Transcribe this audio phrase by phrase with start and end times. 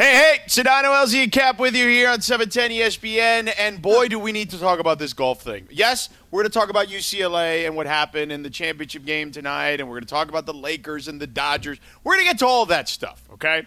[0.00, 3.52] Hey, hey, Sedano, LZ, and Kap with you here on 710 ESPN.
[3.58, 5.68] And boy, do we need to talk about this golf thing.
[5.70, 9.78] Yes, we're going to talk about UCLA and what happened in the championship game tonight,
[9.78, 11.78] and we're going to talk about the Lakers and the Dodgers.
[12.02, 13.66] We're going to get to all that stuff, okay?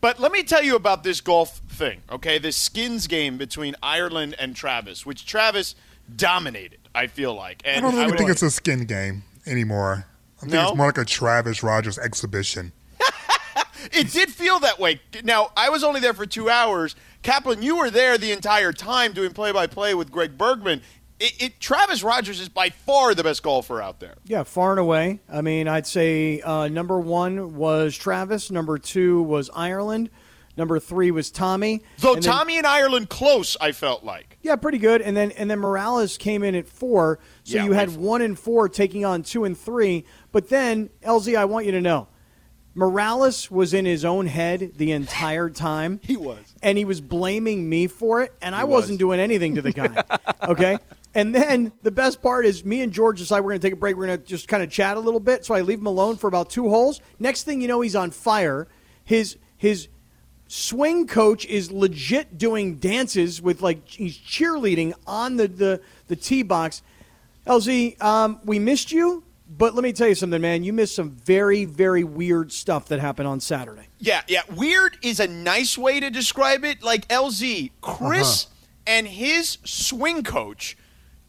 [0.00, 2.38] But let me tell you about this golf thing, okay?
[2.38, 5.74] This skins game between Ireland and Travis, which Travis
[6.14, 7.62] dominated, I feel like.
[7.64, 10.06] And I don't even would- think it's a skin game anymore.
[10.36, 10.68] I think No?
[10.68, 12.70] it's more like a Travis Rogers exhibition.
[13.92, 15.00] It did feel that way.
[15.24, 16.96] Now, I was only there for two hours.
[17.22, 20.80] Kaplan, you were there the entire time doing play by play with Greg Bergman.
[21.20, 24.14] It, it, Travis Rogers is by far the best golfer out there.
[24.24, 25.20] Yeah, far and away.
[25.30, 28.50] I mean, I'd say uh, number one was Travis.
[28.50, 30.08] Number two was Ireland.
[30.56, 31.82] Number three was Tommy.
[31.98, 34.38] Though And then- Tommy and Ireland close, I felt like.
[34.42, 35.02] yeah, pretty good.
[35.02, 37.18] And then and then Morales came in at four.
[37.44, 40.04] So Yeah, you had way- one and four taking on two and three.
[40.32, 42.08] But then LZ, I want you to know,
[42.74, 46.00] Morales was in his own head the entire time.
[46.02, 46.54] He was.
[46.62, 48.82] and he was blaming me for it, and I was.
[48.82, 50.02] wasn't doing anything to the guy.
[50.48, 50.78] okay.
[51.14, 53.76] And then the best part is me and George decide we're going to take a
[53.76, 53.96] break.
[53.96, 55.44] We're going to just kind of chat a little bit.
[55.44, 57.00] So I leave him alone for about two holes.
[57.20, 58.66] Next thing you know, he's on fire.
[59.04, 59.88] His his
[60.48, 66.42] swing coach is legit doing dances with like he's cheerleading on the the, the tee
[66.42, 66.82] box.
[67.46, 69.22] LZ, um, we missed you,
[69.56, 70.64] but let me tell you something, man.
[70.64, 73.88] You missed some very very weird stuff that happened on Saturday.
[73.98, 74.42] Yeah, yeah.
[74.54, 76.82] Weird is a nice way to describe it.
[76.82, 78.48] Like LZ, Chris
[78.86, 80.76] and his swing coach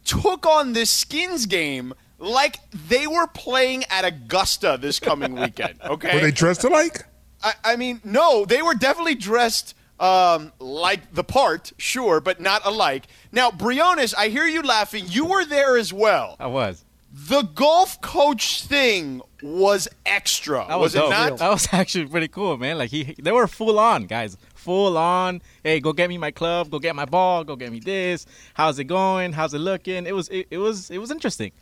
[0.04, 5.80] took on this skins game like they were playing at Augusta this coming weekend.
[5.82, 6.14] Okay.
[6.14, 7.04] Were they dressed alike?
[7.42, 12.62] I, I mean, no, they were definitely dressed um, like the part, sure, but not
[12.64, 13.06] alike.
[13.32, 15.04] Now, Briones, I hear you laughing.
[15.08, 16.36] You were there as well.
[16.38, 16.84] I was.
[17.18, 21.38] The golf coach thing was extra, That was, was, it not?
[21.38, 22.76] That was actually pretty cool, man.
[22.76, 24.36] Like he, they were full on, guys.
[24.54, 25.40] Full on.
[25.64, 26.68] Hey, go get me my club.
[26.68, 27.42] Go get my ball.
[27.42, 28.26] Go get me this.
[28.52, 29.32] How's it going?
[29.32, 30.06] How's it looking?
[30.06, 31.52] It was, it, it was, it was interesting.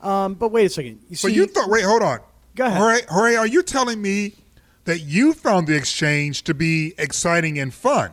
[0.00, 0.98] Um, but wait a second.
[1.08, 1.70] You So see, you thought?
[1.70, 2.18] Wait, hold on.
[2.56, 2.78] Go ahead.
[2.78, 4.34] Jorge, Jorge, are you telling me
[4.84, 8.10] that you found the exchange to be exciting and fun?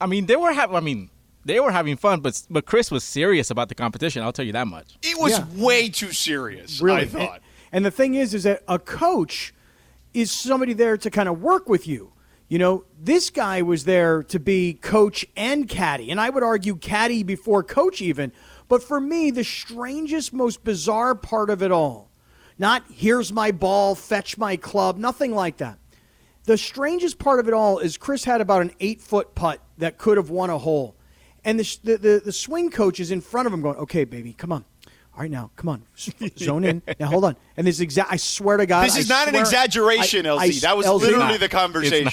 [0.00, 0.76] I mean, they were having.
[0.76, 1.10] I mean,
[1.48, 4.22] they were having fun, but but Chris was serious about the competition.
[4.22, 4.96] I'll tell you that much.
[5.02, 5.44] It was Yeah.
[5.56, 7.02] way too serious, really.
[7.02, 7.34] I thought.
[7.34, 7.40] And,
[7.72, 9.52] and the thing is, is that a coach
[10.14, 12.12] is somebody there to kind of work with you.
[12.48, 16.76] You know, this guy was there to be coach and caddy, and I would argue
[16.76, 18.32] caddy before coach even.
[18.68, 22.10] But for me, the strangest, most bizarre part of it all,
[22.58, 25.78] not here's my ball, fetch my club, nothing like that.
[26.44, 29.98] The strangest part of it all is Chris had about an eight foot putt that
[29.98, 30.96] could have won a hole.
[31.44, 34.32] And the, the, the, the swing coach is in front of him going, okay, baby,
[34.32, 34.64] come on.
[35.14, 35.82] All right, now, come on.
[35.96, 36.82] S- Zone in.
[37.00, 37.36] Now, hold on.
[37.56, 38.86] And this exact, I swear to God.
[38.86, 40.38] This is I not an swear- exaggeration, I- LZ.
[40.40, 41.40] I- that was LZ, literally not.
[41.40, 42.06] the conversation.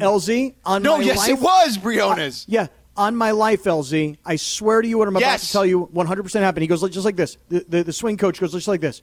[0.00, 2.46] LZ, on No, my yes, life, it was, Briones.
[2.48, 4.16] Yeah, on my life, LZ.
[4.24, 5.46] I swear to you what I'm about Yes.
[5.48, 6.62] to tell you 100% happened.
[6.62, 7.36] He goes just like this.
[7.50, 9.02] The, the, the swing coach goes just like this.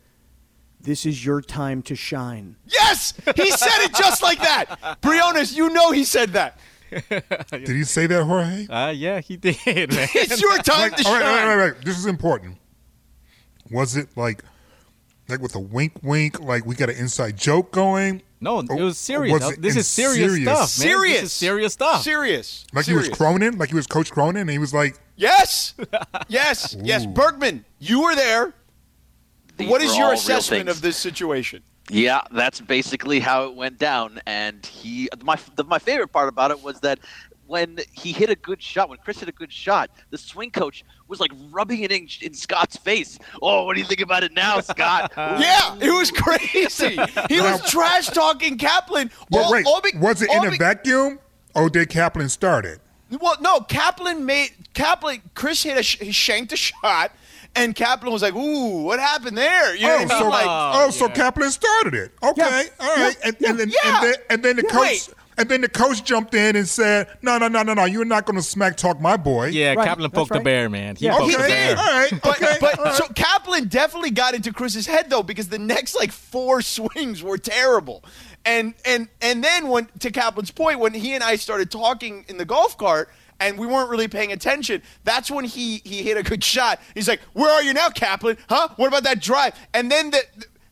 [0.81, 2.55] This is your time to shine.
[2.67, 4.97] Yes, he said it just like that.
[5.01, 6.59] Briones, you know he said that.
[7.49, 8.67] Did he say that, Jorge?
[8.67, 10.07] Uh, yeah, he did, man.
[10.15, 11.21] It's your time to all right, shine.
[11.21, 11.85] all right, all right, right.
[11.85, 12.57] This is important.
[13.71, 14.43] Was it like,
[15.29, 18.21] like with a wink, wink, like we got an inside joke going?
[18.41, 19.33] No, it was serious.
[19.41, 20.43] was it this is serious, serious?
[20.43, 20.67] stuff, man.
[20.67, 21.21] Serious.
[21.21, 22.03] This is serious stuff.
[22.03, 22.65] Serious.
[22.73, 23.05] Like Serious.
[23.05, 25.75] he was Cronin, like he was Coach Cronin, and he was like, Yes.
[26.27, 26.75] Yes.
[26.81, 27.05] Yes.
[27.05, 28.53] Bergman, you were there.
[29.57, 31.63] These what is your assessment of this situation?
[31.89, 34.21] Yeah, that's basically how it went down.
[34.25, 36.99] And he, my, the, my favorite part about it was that
[37.45, 40.83] when he hit a good shot, when Chris hit a good shot, the swing coach
[41.09, 43.19] was like rubbing it in, in Scott's face.
[43.41, 45.11] Oh, what do you think about it now, Scott?
[45.17, 46.97] Yeah, it was crazy.
[47.27, 49.11] He was trash talking Kaplan.
[49.29, 51.19] "Well, all- wait, all be- was it all in a vacuum,
[51.53, 52.79] or did Kaplan start it?"
[53.19, 55.21] Well, no, Kaplan made Kaplan.
[55.35, 57.11] Chris hit a sh- he shanked a shot,
[57.55, 60.29] and Kaplan was like, "Ooh, what happened there?" You know Oh, what I so?
[60.29, 62.11] Like, oh, so Kaplan started it.
[62.21, 63.95] Okay, Yeah, all right, yeah, and, and then yeah.
[63.95, 64.69] and then and then the Yeah.
[64.71, 65.09] coach Wait.
[65.37, 68.25] and then the coach jumped in and said, "No, no, no, no, no, you're not
[68.25, 70.37] going to smack talk my boy." Yeah, Right, Kaplan that's poked right.
[70.39, 70.95] the bear, man.
[70.95, 71.17] He Yeah.
[71.17, 71.77] poked he the Okay, bear.
[71.77, 72.95] all right, But, okay, but all right.
[72.95, 77.37] so Kaplan definitely got into Chris's head though because the next like four swings were
[77.37, 78.03] terrible,
[78.45, 82.37] and and and then when to Kaplan's point when he and I started talking in
[82.37, 83.09] the golf cart
[83.47, 86.79] and we weren't really paying attention, that's when he he hit a good shot.
[86.93, 88.37] He's like, "Where are you now, Kaplan?
[88.49, 88.69] Huh?
[88.77, 90.21] What about that drive?" And then the.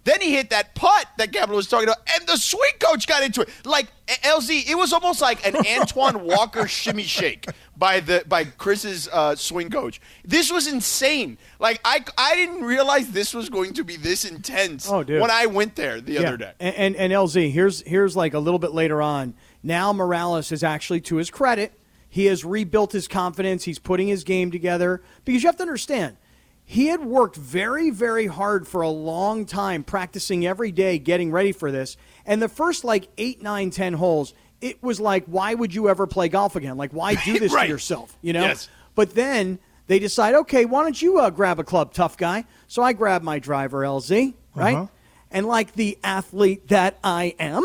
[0.04, 3.22] Then he hit that putt that Kaplan was talking about, and the swing coach got
[3.22, 3.50] into it.
[3.66, 7.46] Like LZ, it was almost like an Antoine Walker shimmy shake
[7.78, 10.02] by the by Chris's uh, swing coach.
[10.26, 11.38] This was insane.
[11.60, 15.22] Like I I didn't realize this was going to be this intense Oh, dude.
[15.22, 16.54] when I went there the other day.
[16.60, 19.36] And, and and LZ, here's here's like a little bit later on.
[19.62, 21.74] Now Morales is actually, to his credit,
[22.14, 23.64] he has rebuilt his confidence.
[23.64, 26.18] He's putting his game together because you have to understand.
[26.66, 31.54] He had worked very, very hard for a long time, practicing every day, getting ready
[31.54, 31.96] for this.
[32.26, 36.06] And the first like eight, nine, ten holes, it was like, why would you ever
[36.06, 36.76] play golf again?
[36.78, 37.64] Like, why do this Right.
[37.68, 38.18] to yourself?
[38.22, 38.42] You know?
[38.42, 38.68] Yes.
[38.94, 42.44] But then they decide, okay, why don't you uh, grab a club, tough guy?
[42.68, 44.76] So I grab my driver, LZ, right?
[44.76, 44.88] Uh-huh.
[45.32, 47.64] And like the athlete that I am,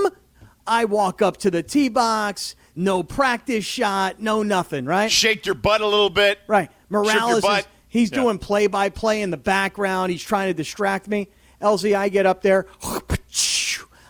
[0.66, 5.10] I walk up to the tee box, no practice shot, no nothing, right?
[5.10, 6.38] Shake your butt a little bit.
[6.46, 6.68] Right.
[6.70, 8.20] Shook your Morales, is, he's Yeah.
[8.22, 10.12] doing play by play in the background.
[10.12, 11.28] He's trying to distract me.
[11.60, 12.66] LZ, I get up there.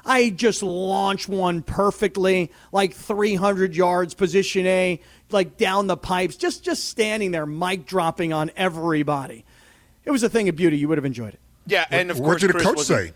[0.09, 6.65] I just launch one perfectly, like 300 yards, position A, like down the pipes, just
[6.65, 9.45] just standing there, mic dropping on everybody.
[10.05, 10.79] It was a thing of beauty.
[10.79, 11.41] You would have enjoyed it.
[11.67, 13.13] Yeah, and of what course, did the coach say?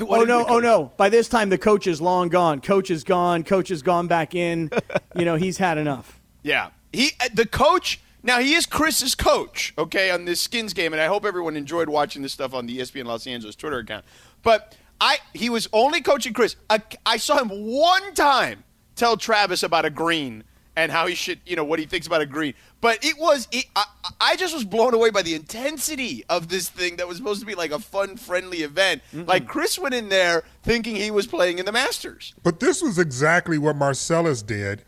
[0.00, 0.44] Oh no!
[0.46, 0.92] Oh no!
[0.96, 2.60] By this time, the coach is long gone.
[2.60, 3.42] Coach is gone.
[3.42, 4.70] Coach has gone back in.
[5.16, 6.20] you know, he's had enough.
[6.42, 8.00] Yeah, he uh, the coach.
[8.22, 11.88] Now he is Chris's coach, okay, on this Skins game, and I hope everyone enjoyed
[11.88, 14.04] watching this stuff on the ESPN Los Angeles Twitter account.
[14.42, 16.56] But I, he was only coaching Chris.
[16.68, 18.64] I, I saw him one time
[18.94, 20.44] tell Travis about a green
[20.76, 22.54] and how he should, you know, what he thinks about a green.
[22.80, 23.84] But it was, it, I,
[24.20, 27.46] I just was blown away by the intensity of this thing that was supposed to
[27.46, 29.02] be like a fun, friendly event.
[29.12, 32.98] Like Chris went in there thinking he was playing in the Masters, But this was
[32.98, 34.84] exactly what Marcellus did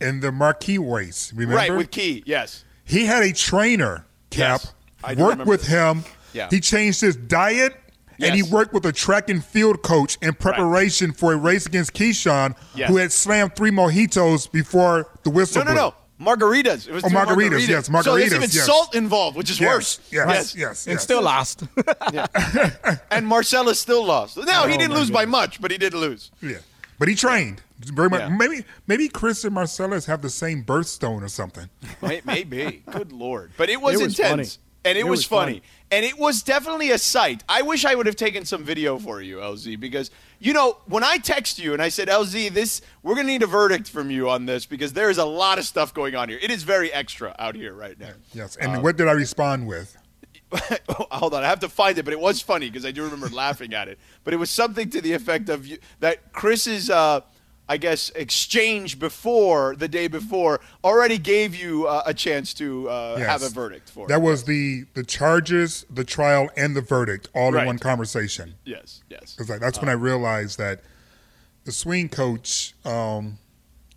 [0.00, 1.32] in the Marquee race.
[1.34, 1.56] Remember?
[1.56, 1.74] right?
[1.74, 2.64] With Key, yes.
[2.84, 4.72] He had a trainer, Kap, Yes,
[5.02, 5.70] I do work with this.
[5.70, 6.04] him.
[6.32, 6.48] Yeah.
[6.50, 7.74] He changed his diet
[8.20, 11.92] and he worked with a track and field coach in preparation for a race against
[11.94, 12.88] Keyshawn, Yes.
[12.90, 15.80] who had slammed three mojitos before the whistle No, no, blew.
[15.82, 15.94] no.
[16.20, 16.86] Margaritas.
[16.88, 18.04] It was Oh, two margaritas, yes, margaritas.
[18.04, 18.66] So there's even yes.
[18.66, 20.00] salt involved, which is Yes, worse.
[20.12, 21.02] yes, yes, and yes.
[21.02, 21.64] still lost.
[23.10, 24.36] And Marcellus still lost.
[24.36, 26.30] No, oh, he Oh, didn't my lose by much, but he did lose.
[26.40, 26.58] Yeah.
[26.98, 28.20] But he trained very much.
[28.20, 28.28] Yeah.
[28.28, 31.68] Maybe maybe Chris and Marcellus have the same birthstone or something.
[32.00, 32.82] May- Maybe.
[32.90, 33.50] Good lord.
[33.56, 34.56] But it was, It was intense.
[34.56, 34.64] funny.
[34.86, 35.52] And it, It was, was funny.
[35.54, 35.62] funny.
[35.94, 37.44] And it was definitely a sight.
[37.48, 40.10] I wish I would have taken some video for you, LZ, because
[40.40, 43.46] you know, when I text you and I said, LZ, this we're gonna need a
[43.46, 46.40] verdict from you on this because there is a lot of stuff going on here.
[46.42, 48.10] It is very extra out here right now.
[48.32, 48.56] Yes.
[48.56, 49.96] And what did I respond with?
[50.90, 53.28] Hold on, I have to find it, but it was funny because I do remember
[53.28, 54.00] laughing at it.
[54.24, 57.20] But it was something to the effect of you, that Chris's, uh,
[57.68, 63.16] I guess, exchange before the day before already gave you uh, a chance to uh,
[63.18, 63.26] Yes.
[63.26, 64.04] have a verdict for.
[64.04, 64.08] It.
[64.08, 64.22] That it.
[64.22, 67.62] was the the charges, the trial, and the verdict all Right.
[67.62, 68.54] in one conversation.
[68.64, 69.34] yes, yes.
[69.36, 70.82] Because that's when I realized that
[71.64, 73.38] the swing coach um,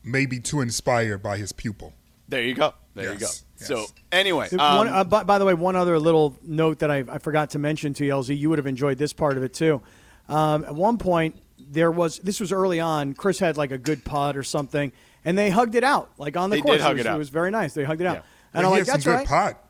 [0.02, 1.94] may be too inspired by his pupil.
[2.30, 2.74] There you go.
[2.94, 3.25] There you go.
[3.25, 3.68] Yes, yes.
[3.68, 7.04] So anyway, One, um, uh, by, by the way, one other little note that I,
[7.10, 9.54] I forgot to mention to you, LZ, you would have enjoyed this part of it
[9.54, 9.81] too.
[10.30, 13.13] Um, at one point, there was this was early on.
[13.13, 14.92] Chris had like a good putt or something,
[15.25, 16.77] and they hugged it out like on the They course.
[16.77, 17.18] did hug was, it out.
[17.18, 17.74] was very nice.
[17.74, 18.21] They hugged it out, Yeah.
[18.54, 19.63] and he I'm like, had some "That's good right." pot.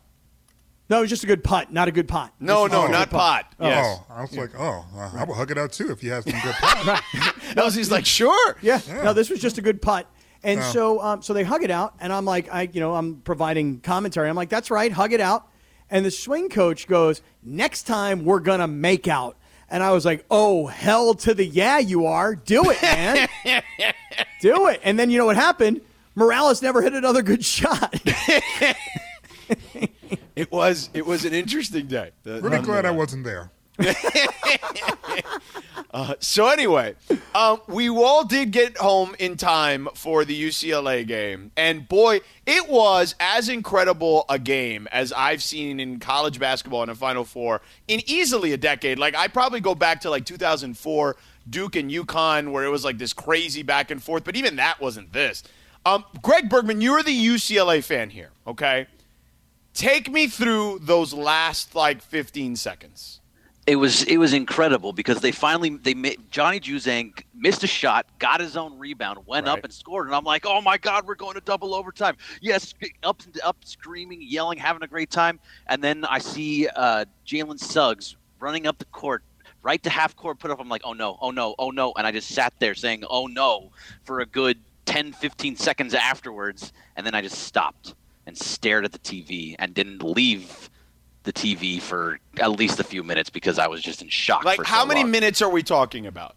[0.89, 2.33] No, it was just a good putt, not a good pot.
[2.39, 3.53] no, This no, was not good pot.
[3.59, 3.85] Yes.
[3.85, 6.23] Oh, I was like, oh, uh, I would hug it out too if you had
[6.23, 7.03] some good pot.
[7.57, 8.55] LZ's like, sure.
[8.61, 8.79] Yeah.
[9.03, 10.09] No, this was just a good putt.
[10.43, 10.63] And Oh.
[10.71, 13.81] so, um, so they hug it out, and I'm like, I, you know, I'm providing
[13.81, 14.29] commentary.
[14.29, 15.47] I'm like, that's right, hug it out.
[15.89, 19.35] And the swing coach goes, next time we're gonna make out.
[19.69, 22.35] And I was like, oh hell to the yeah, you are.
[22.35, 23.27] Do it, man.
[24.41, 24.81] Do it.
[24.83, 25.81] And then you know what happened?
[26.15, 27.95] Morales never hit another good shot.
[30.37, 32.11] It was it was an interesting day.
[32.25, 33.49] Uh, really glad I wasn't there.
[36.37, 36.93] So anyway,
[37.33, 42.69] um, we all did get home in time for the UCLA game, and boy, it
[42.69, 47.61] was as incredible a game as I've seen in college basketball in a Final Four
[47.87, 48.99] in easily a decade.
[48.99, 51.15] Like I probably go back to like 2004
[51.49, 54.23] Duke and UConn, where it was like this crazy back and forth.
[54.23, 55.43] But even that wasn't this.
[55.85, 58.87] Um, Greg Bergman, you're the UCLA fan here, okay?
[59.73, 63.21] Take me through those last like 15 seconds.
[63.67, 68.05] It was it was incredible because they finally they made Johnny Juzang missed a shot,
[68.17, 69.57] got his own rebound, went Right.
[69.57, 72.15] up and scored, and I'm like, oh my god, we're going to double overtime.
[72.41, 77.59] Yes, up up screaming, yelling, having a great time, and then I see uh, Jalen
[77.59, 79.23] Suggs running up the court.
[79.63, 80.61] Right to half court put up.
[80.61, 81.91] I'm like, oh no, oh no, oh no.
[81.97, 83.71] And I just sat there saying, oh no,
[84.05, 86.71] for a good 10, 15 seconds afterwards.
[86.95, 87.93] And then I just stopped
[88.25, 90.69] and stared at the TV and didn't leave
[91.27, 94.43] the TV for at least a few minutes because I was just in shock.
[94.45, 95.11] Like, for so how many long.
[95.11, 96.35] minutes are we talking about?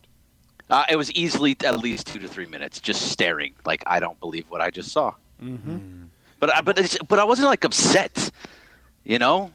[0.69, 3.55] Uh, it was easily at least two to three minutes, just staring.
[3.65, 5.15] Like I don't believe what I just saw.
[5.43, 6.05] Mm-hmm.
[6.39, 8.31] But I, but it's, but I wasn't like upset,
[9.05, 9.53] you know.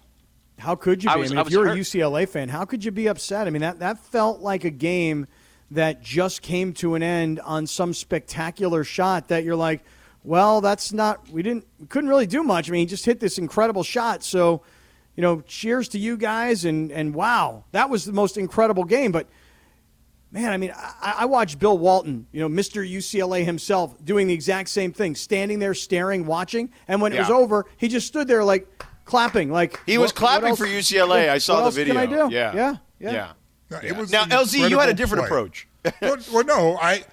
[0.58, 1.14] How could you be?
[1.14, 1.78] I I, was- mean, I if was you're hurt.
[1.78, 3.46] a UCLA fan, how could you be upset?
[3.48, 5.28] I mean, that, that felt like a game
[5.72, 9.84] that just came to an end on some spectacular shot that you're like,
[10.24, 12.70] well, that's not, we didn't, we couldn't really do much.
[12.70, 14.24] I mean, he just hit this incredible shot.
[14.24, 14.62] So,
[15.16, 16.66] you know, cheers to you guys.
[16.66, 19.12] And, and wow, that was the most incredible game.
[19.12, 19.28] But,
[20.32, 22.88] man, I mean, I, I watched Bill Walton, you know, Mr.
[22.90, 26.70] UCLA himself, doing the exact same thing, standing there, staring, watching.
[26.88, 28.68] And when it was over, he just stood there like
[29.06, 29.52] clapping.
[29.52, 31.30] Like He was what- what clapping else- for UCLA.
[31.30, 31.94] I saw what the else video.
[31.94, 32.34] Can I do?
[32.34, 32.54] Yeah.
[32.56, 33.12] yeah, yeah.
[33.12, 33.32] Yeah.
[33.72, 33.90] No, Yeah.
[33.90, 35.28] It was now, an LZ, you had a different play.
[35.28, 35.68] approach.
[36.02, 37.04] well, well, no, I,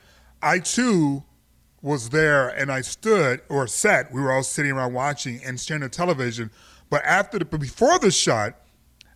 [0.42, 1.22] I too
[1.80, 4.12] was there, and I stood or sat.
[4.12, 6.50] We were all sitting around watching and staring at television.
[6.92, 8.52] But after the, before the shot,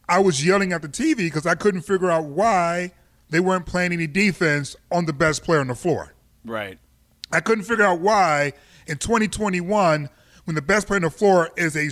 [0.08, 2.92] I was yelling at the TV because I couldn't figure out why
[3.28, 6.14] they weren't playing any defense on the best player on the floor.
[6.46, 6.78] Right.
[7.32, 8.54] I couldn't figure out why
[8.86, 10.08] in 2021,
[10.46, 11.90] when the best player on the floor is a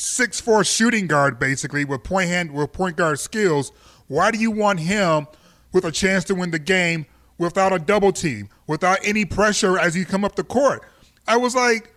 [0.00, 3.72] six four shooting guard, basically with point hand with point guard skills,
[4.06, 5.26] why do you want him
[5.72, 7.04] with a chance to win the game
[7.36, 10.82] without a double team, without any pressure as you come up the court?
[11.28, 11.94] I was like,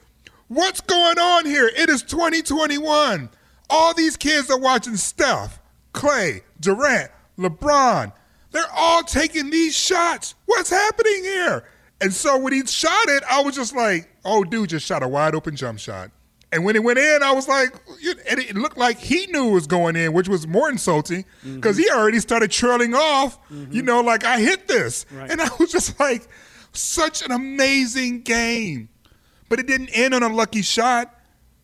[0.55, 1.69] what's going on here?
[1.75, 3.29] It is 2021.
[3.69, 5.59] All these kids are watching Steph,
[5.93, 8.13] Clay, Durant, LeBron.
[8.51, 10.35] They're all taking these shots.
[10.45, 11.65] What's happening here?
[12.01, 15.07] And so when he shot it, I was just like, oh, dude just shot a
[15.07, 16.11] wide open jump shot.
[16.51, 17.73] And when it went in, I was like,
[18.29, 21.77] and it looked like he knew it was going in, which was more insulting because
[21.77, 23.39] he already started trailing off,
[23.71, 25.07] you know, like I hit this.
[25.31, 26.27] And I was just like,
[26.73, 28.89] such an amazing game.
[29.53, 31.13] But it didn't end on a lucky shot.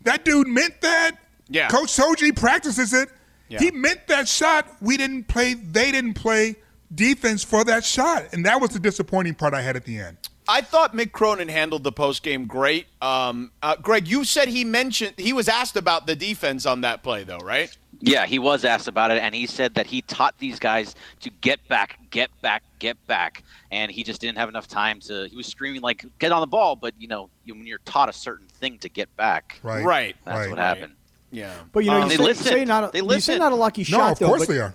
[0.01, 1.13] That dude meant that.
[1.47, 1.69] Yeah.
[1.69, 3.09] Coach Soji practices it.
[3.47, 3.57] Yeah.
[3.57, 4.67] He meant that shot.
[4.79, 6.57] We didn't play, they didn't play
[6.93, 8.25] defense for that shot.
[8.31, 10.17] And that was the disappointing part I had at the end.
[10.49, 12.87] I thought Mick Cronin handled the post game great.
[13.01, 17.03] Um, uh, Greg, you said he mentioned he was asked about the defense on that
[17.03, 17.75] play, though, right?
[18.01, 21.29] Yeah, he was asked about it, and he said that he taught these guys to
[21.41, 25.27] get back, get back, get back, and he just didn't have enough time to.
[25.29, 28.13] He was screaming like, "Get on the ball!" But you know, when you're taught a
[28.13, 29.83] certain thing to get back, Right.
[29.85, 30.15] Right.
[30.25, 30.49] that's Right.
[30.49, 30.93] what happened.
[31.31, 31.53] Yeah.
[31.73, 32.47] But you know, Um, you they say, listened.
[32.47, 34.27] say not a, They you say not a lucky No, shot, of though.
[34.27, 34.73] course but- they are.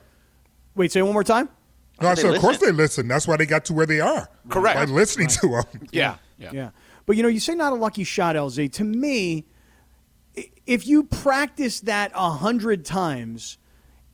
[0.77, 1.49] Wait, say it one more time.
[2.01, 3.09] No, I They said, of course they listen.
[3.09, 4.29] That's why they got to where they are.
[4.49, 4.77] Correct.
[4.77, 5.89] By listening to them.
[5.93, 6.17] Yeah.
[6.39, 6.51] Yeah.
[6.53, 6.71] Yeah.
[7.07, 8.73] But you know, you say not a lucky shot, LZ.
[8.73, 9.45] To me,
[10.67, 13.59] if you practice that a hundred times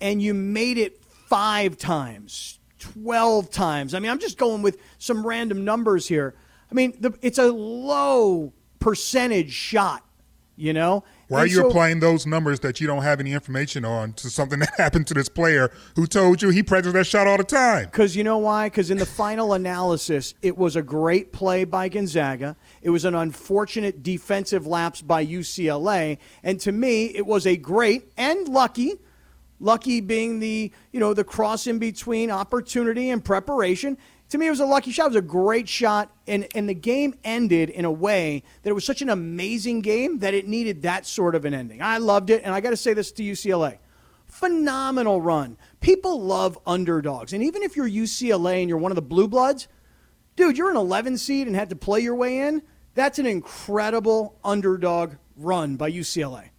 [0.01, 3.95] and you made it five times, twelve times.
[3.95, 6.35] I mean, I'm just going with some random numbers here.
[6.71, 10.05] I mean, the, it's a low percentage shot.
[10.57, 11.05] You know.
[11.31, 14.29] Why are you so- applying those numbers that you don't have any information on to
[14.29, 17.45] something that happened to this player who told you he practiced that shot all the
[17.45, 17.85] time?
[17.85, 18.69] Because you know why?
[18.69, 22.57] Because in the final analysis, it was a great play by Gonzaga.
[22.83, 26.19] It was an unfortunate defensive lapse by UCLA.
[26.43, 28.95] And to me, it was a great and lucky,
[29.61, 33.97] lucky being the, you know, the cross in between opportunity and preparation.
[34.31, 35.07] To me, it was a lucky shot.
[35.07, 36.13] It was a great shot.
[36.27, 40.21] And, and the game ended in a way that it was such an amazing game
[40.21, 41.83] that it needed that sort of an ending.
[41.83, 42.43] I loved it.
[42.45, 43.79] And I got to say this to UCLA
[44.31, 45.57] phenomenal run.
[45.81, 47.33] People love underdogs.
[47.33, 49.69] And even if you're UCLA and you're one of the blue bloods,
[50.37, 52.63] dude, you're an 11 seed and had to play your way in.
[52.95, 56.51] That's an incredible underdog run by UCLA.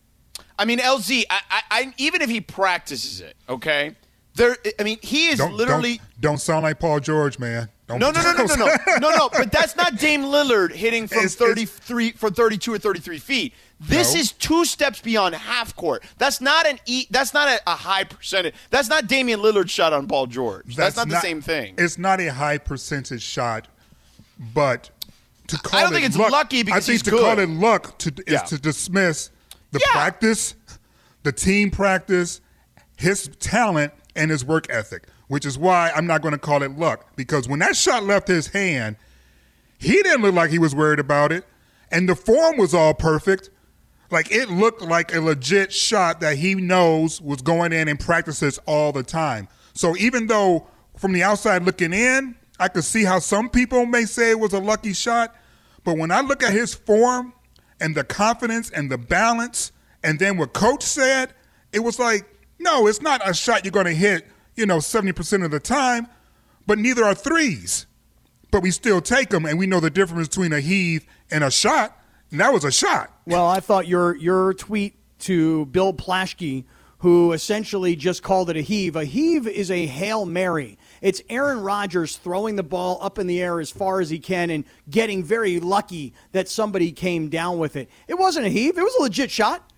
[0.57, 3.95] I mean, LZ, I, I, I, even if he practices it, okay,
[4.35, 4.57] there.
[4.79, 5.97] I mean, he is Don't, literally.
[5.97, 7.69] don't, don't sound like Paul George, man.
[7.87, 9.29] Don't, No, no, no, no, no, no, no, no.
[9.29, 13.53] But that's not Dame Lillard hitting from It's- it's- thirty-three, from thirty-two or thirty-three feet.
[13.79, 14.19] This No.
[14.19, 16.03] is two steps beyond half court.
[16.17, 17.07] That's not an e.
[17.09, 18.53] That's not a, a high percentage.
[18.69, 20.75] That's not Damian Lillard's shot on Paul George.
[20.75, 21.73] That's, not the same thing.
[21.77, 23.67] It's not a high percentage shot,
[24.53, 24.89] but
[25.47, 27.21] to call I don't it think it's luck, lucky because I think he's to good.
[27.21, 28.39] call it luck to, is Yeah.
[28.43, 29.31] to dismiss
[29.71, 29.91] the Yeah.
[29.91, 30.53] practice,
[31.23, 32.39] the team practice,
[32.95, 35.07] his talent, and his work ethic.
[35.27, 38.27] Which is why I'm not going to call it luck because when that shot left
[38.27, 38.97] his hand,
[39.77, 41.45] he didn't look like he was worried about it,
[41.89, 43.49] and the form was all perfect.
[44.11, 48.59] Like it looked like a legit shot that he knows was going in and practices
[48.67, 49.47] all the time.
[49.73, 54.05] So even though from the outside looking in, I could see how some people may
[54.05, 55.35] say it was a lucky shot,
[55.83, 57.33] but when I look at his form
[57.79, 59.71] and the confidence and the balance,
[60.03, 61.33] and then what coach said,
[61.73, 62.27] it was like,
[62.61, 66.07] no, it's not a shot you're going to hit, you know, 70% of the time,
[66.65, 67.87] but neither are threes
[68.51, 71.49] but we still take them, and we know the difference between a heave and a
[71.49, 71.97] shot.
[72.29, 73.11] And that was a shot.
[73.25, 76.65] Well, I thought your your tweet to Bill Plaschke,
[76.99, 78.95] who essentially just called it a heave.
[78.95, 80.77] A heave is a hail mary.
[81.01, 84.49] It's Aaron Rodgers throwing the ball up in the air as far as he can
[84.49, 87.89] and getting very lucky that somebody came down with it.
[88.07, 88.77] It wasn't a heave.
[88.77, 89.71] It was a legit shot,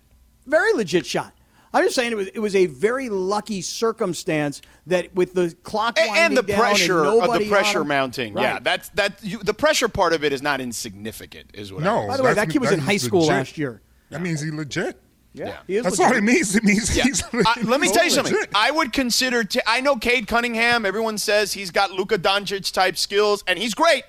[0.45, 1.33] very legit shot.
[1.73, 5.97] I'm just saying it was it was a very lucky circumstance that with the clock
[5.99, 7.87] and, winding and the down pressure and of the pressure him.
[7.87, 8.33] mounting.
[8.35, 8.43] Right.
[8.43, 9.19] Yeah, that's that.
[9.23, 11.51] You, the pressure part of it is not insignificant.
[11.53, 11.81] Is what.
[11.83, 11.99] I No.
[12.01, 12.07] mean.
[12.09, 13.35] By the way, that kid was in high school legit.
[13.35, 13.81] last year.
[14.09, 14.99] That means he legit.
[15.35, 15.57] Yeah.
[15.65, 16.11] he is That's legit.
[16.11, 16.55] all it means.
[16.55, 17.03] It means Yeah.
[17.05, 17.23] he's.
[17.33, 18.33] I- let me tell you something.
[18.35, 18.51] legit.
[18.53, 19.43] I would consider.
[19.43, 20.85] T- I know Cade Cunningham.
[20.85, 24.03] Everyone says he's got Luka Doncic type skills, and he's great.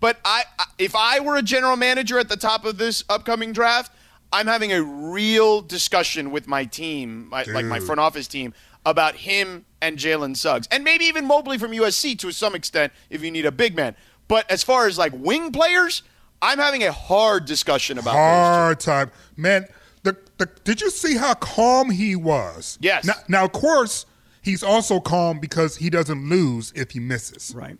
[0.00, 3.52] But I, I- if I were a general manager at the top of this upcoming
[3.52, 3.92] draft,
[4.32, 8.54] I'm having a real discussion with my team, my, like my front office team,
[8.84, 13.22] about him and Jalen Suggs, and maybe even Mobley from USC to some extent if
[13.22, 13.96] you need a big man.
[14.28, 16.02] But as far as like wing players,
[16.42, 19.66] I'm having a hard discussion about hard time, man.
[20.02, 22.78] The, the did you see how calm he was?
[22.80, 23.04] Yes.
[23.04, 24.06] Now, now, of course,
[24.42, 27.54] he's also calm because he doesn't lose if he misses.
[27.56, 27.78] Right.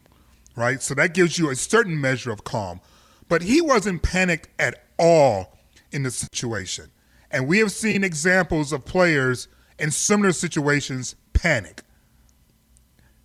[0.57, 0.83] Right.
[0.83, 2.81] So that gives you a certain measure of calm,
[3.29, 5.56] but he wasn't panicked at all
[5.93, 6.91] in the situation.
[7.31, 11.83] And we have seen examples of players in similar situations panic.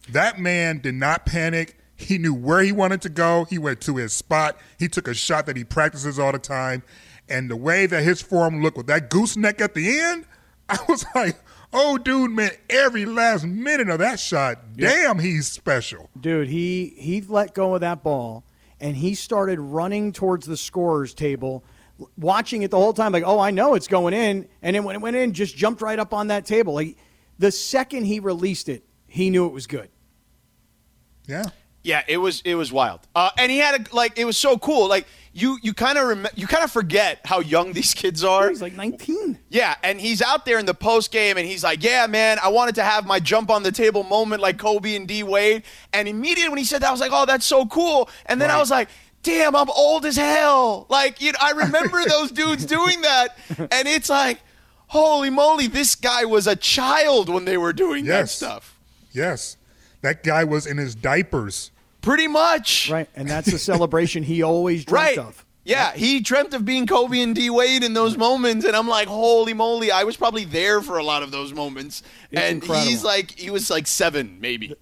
[0.09, 1.77] That man did not panic.
[1.95, 3.45] He knew where he wanted to go.
[3.45, 4.57] He went to his spot.
[4.79, 6.83] He took a shot that he practices all the time.
[7.29, 10.25] And the way that his form looked with that gooseneck at the end,
[10.69, 11.37] I was like,
[11.71, 16.09] oh, dude, man, every last minute of that shot, damn, he's special.
[16.19, 18.43] Dude, he he let go of that ball
[18.81, 21.63] and he started running towards the scorer's table,
[22.17, 24.47] watching it the whole time, like, oh, I know it's going in.
[24.61, 26.73] And then when it went in, just jumped right up on that table.
[26.73, 26.97] Like
[27.39, 29.89] the second he released it, he knew it was good.
[31.27, 31.43] Yeah.
[31.83, 34.55] Yeah, it was it was wild, uh, and he had a like it was so
[34.55, 34.87] cool.
[34.87, 38.49] Like you you kind of rem- you kind of forget how young these kids are.
[38.49, 39.39] He's like 19.
[39.49, 42.49] Yeah, and he's out there in the post game, and he's like, "Yeah, man, I
[42.49, 46.07] wanted to have my jump on the table moment like Kobe and D Wade." And
[46.07, 48.59] immediately when he said that, I was like, "Oh, that's so cool." And then I
[48.59, 48.89] was like,
[49.23, 53.87] "Damn, I'm old as hell." Like, you know, I remember those dudes doing that, and
[53.87, 54.39] it's like,
[54.87, 58.77] holy moly, this guy was a child when they were doing that stuff.
[59.11, 59.57] Yes.
[60.01, 61.71] That guy was in his diapers.
[62.01, 63.07] Pretty much, Right.
[63.15, 65.17] And that's the celebration he always dreamt right.
[65.19, 65.45] of.
[65.63, 69.07] Yeah, he dreamt of being Kobe and D Wade in those moments, and I'm like,
[69.07, 69.91] holy moly!
[69.91, 72.87] I was probably there for a lot of those moments, It's and incredible.
[72.89, 74.73] he's like, he was like seven, maybe.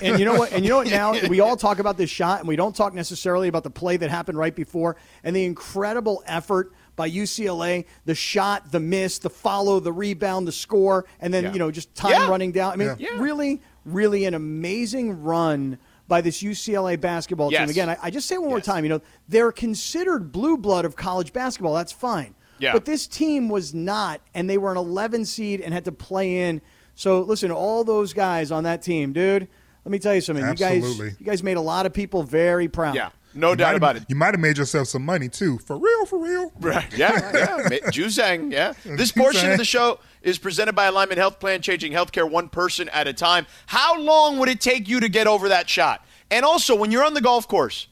[0.00, 0.52] and you know what?
[0.52, 0.88] And you know what?
[0.88, 3.98] Now we all talk about this shot, and we don't talk necessarily about the play
[3.98, 9.30] that happened right before, and the incredible effort by UCLA, the shot, the miss, the
[9.30, 11.52] follow, the rebound, the score, and then Yeah.
[11.52, 12.28] you know just time Yeah.
[12.30, 12.72] running down.
[12.72, 13.18] I mean, Yeah.
[13.18, 15.78] really, really an amazing run
[16.12, 17.70] by this UCLA basketball team.
[17.70, 18.84] Again, I, I just say it one more time.
[18.84, 21.72] You know, they're considered blue blood of college basketball.
[21.72, 22.34] That's fine.
[22.58, 22.74] Yeah.
[22.74, 26.40] But this team was not, and they were an 11 seed and had to play
[26.50, 26.60] in.
[26.96, 29.48] So listen, all those guys on that team, dude.
[29.86, 30.44] Let me tell you something.
[30.44, 31.08] You Absolutely.
[31.08, 32.94] guys, you guys made a lot of people very proud.
[32.94, 34.04] yeah, no You doubt about it.
[34.08, 35.58] You might have made yourself some money too.
[35.58, 36.52] For real, for real.
[36.60, 36.86] Right.
[36.96, 37.12] Yeah.
[37.34, 37.78] yeah.
[37.90, 38.52] Juzang.
[38.52, 38.72] Yeah.
[38.84, 42.88] This portion of the show is presented by Alignment Health Plan, changing healthcare one person
[42.90, 43.46] at a time.
[43.66, 46.04] How long would it take you to get over that shot?
[46.30, 47.88] And also, when you're on the golf course,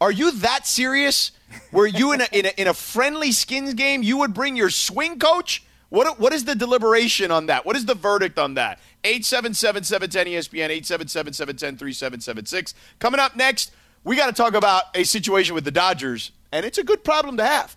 [0.00, 1.32] are you that serious?
[1.72, 4.70] Were you in a, in a in a friendly skins game, you would bring your
[4.70, 5.64] swing coach?
[5.90, 7.64] What what is the deliberation on that?
[7.64, 8.80] What is the verdict on that?
[9.04, 12.74] 877-710 ESPN 877-710-3776.
[12.98, 13.72] Coming up next,
[14.04, 17.38] we got to talk about a situation with the Dodgers, and it's a good problem
[17.38, 17.74] to have.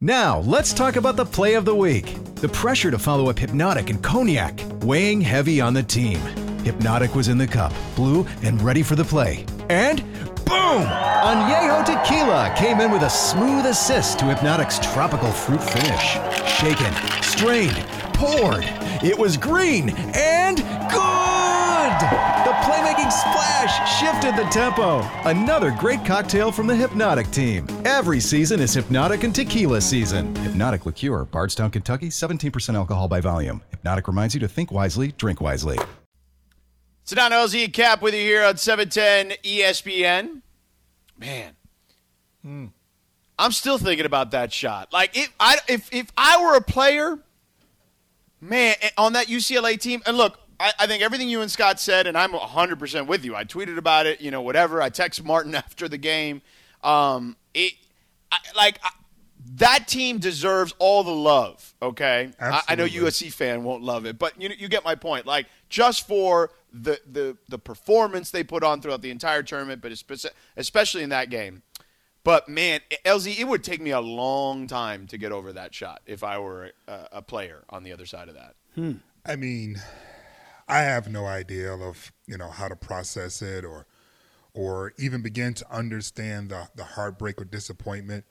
[0.00, 2.16] Now, let's talk about the play of the week.
[2.36, 6.18] The pressure to follow up Hypnotic and Cognac, weighing heavy on the team.
[6.64, 9.46] Hypnotic was in the cup, blue, and ready for the play.
[9.68, 10.02] And
[10.44, 10.82] boom!
[11.22, 16.18] Añejo Tequila came in with a smooth assist to Hypnotic's tropical fruit finish.
[16.58, 18.64] Shaken, strained, poured.
[19.04, 20.58] It was green and
[20.90, 22.31] good!
[22.62, 25.00] The playmaking splash shifted the tempo.
[25.28, 27.66] Another great cocktail from the Hypnotic team.
[27.84, 30.32] Every season is Hypnotic and Tequila season.
[30.36, 33.62] Hypnotic Liqueur, Bardstown, Kentucky, 17% alcohol by volume.
[33.70, 35.76] Hypnotic reminds you to think wisely, drink wisely.
[37.02, 40.42] Sit down, LZ and Kap with you here on 710 ESPN.
[41.18, 41.54] Man,
[43.40, 44.92] I'm still thinking about that shot.
[44.92, 47.18] Like, if I if if I were a player,
[48.40, 51.80] man, eh, on that UCLA team, and look, I, I think everything you and Scott
[51.80, 53.34] said, and I'm 100 percent with you.
[53.34, 54.80] I tweeted about it, you know, whatever.
[54.80, 56.42] I texted Martin after the game.
[56.82, 57.74] Um, it,
[58.30, 58.78] I, like.
[58.82, 58.90] I,
[59.56, 61.74] that team deserves all the love.
[61.82, 65.26] Okay, I, I know USC fan won't love it, but you you get my point.
[65.26, 69.92] Like just for the the the performance they put on throughout the entire tournament, but
[70.56, 71.62] especially in that game.
[72.24, 76.02] But man, LZ, it would take me a long time to get over that shot
[76.06, 78.54] if I were a, a player on the other side of that.
[79.26, 79.82] I mean,
[80.68, 83.86] I have no idea of you know how to process it or
[84.54, 88.24] or even begin to understand the the heartbreak or disappointment.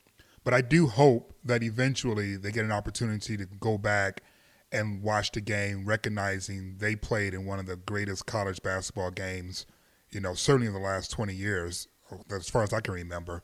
[0.43, 4.23] But I do hope that eventually they get an opportunity to go back
[4.71, 9.65] and watch the game, recognizing they played in one of the greatest college basketball games,
[10.11, 11.87] you know, certainly in the last 20 years,
[12.31, 13.43] as far as I can remember.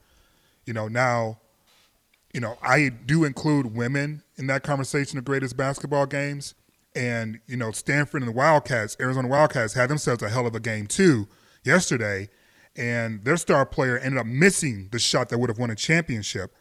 [0.66, 1.40] You know, now,
[2.34, 6.56] you know, I do include women in that conversation of greatest basketball games.
[6.98, 10.60] And, you know, Stanford and the Wildcats, Arizona Wildcats, had themselves a hell of a
[10.60, 11.28] game too
[11.64, 12.28] yesterday.
[12.76, 16.56] And their star player ended up missing the shot that would have won a championship.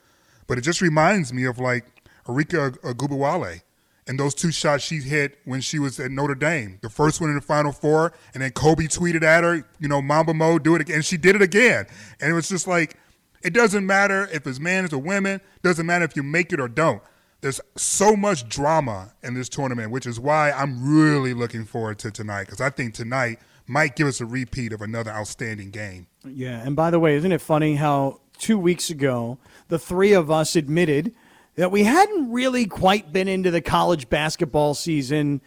[0.47, 1.87] But it just reminds me of like
[2.27, 3.63] Arike Ogunbowale
[4.07, 6.79] and those two shots she hit when she was at Notre Dame.
[6.83, 10.03] The first one in the Final Four, and then Kobe tweeted at her, you know,
[10.03, 10.97] Mamba Mo, do it again.
[10.97, 11.87] And she did it again.
[12.21, 12.99] And it was just like,
[13.43, 16.69] it doesn't matter if it's men or women, doesn't matter if you make it or
[16.69, 17.03] don't.
[17.41, 22.11] There's so much drama in this tournament, which is why I'm really looking forward to
[22.11, 26.07] tonight, because I think tonight might give us a repeat of another outstanding game.
[26.25, 30.31] Yeah, and by the way, isn't it funny how two weeks ago the three of
[30.31, 31.15] us admitted–
[31.57, 35.41] that we hadn't really quite been into the college basketball season,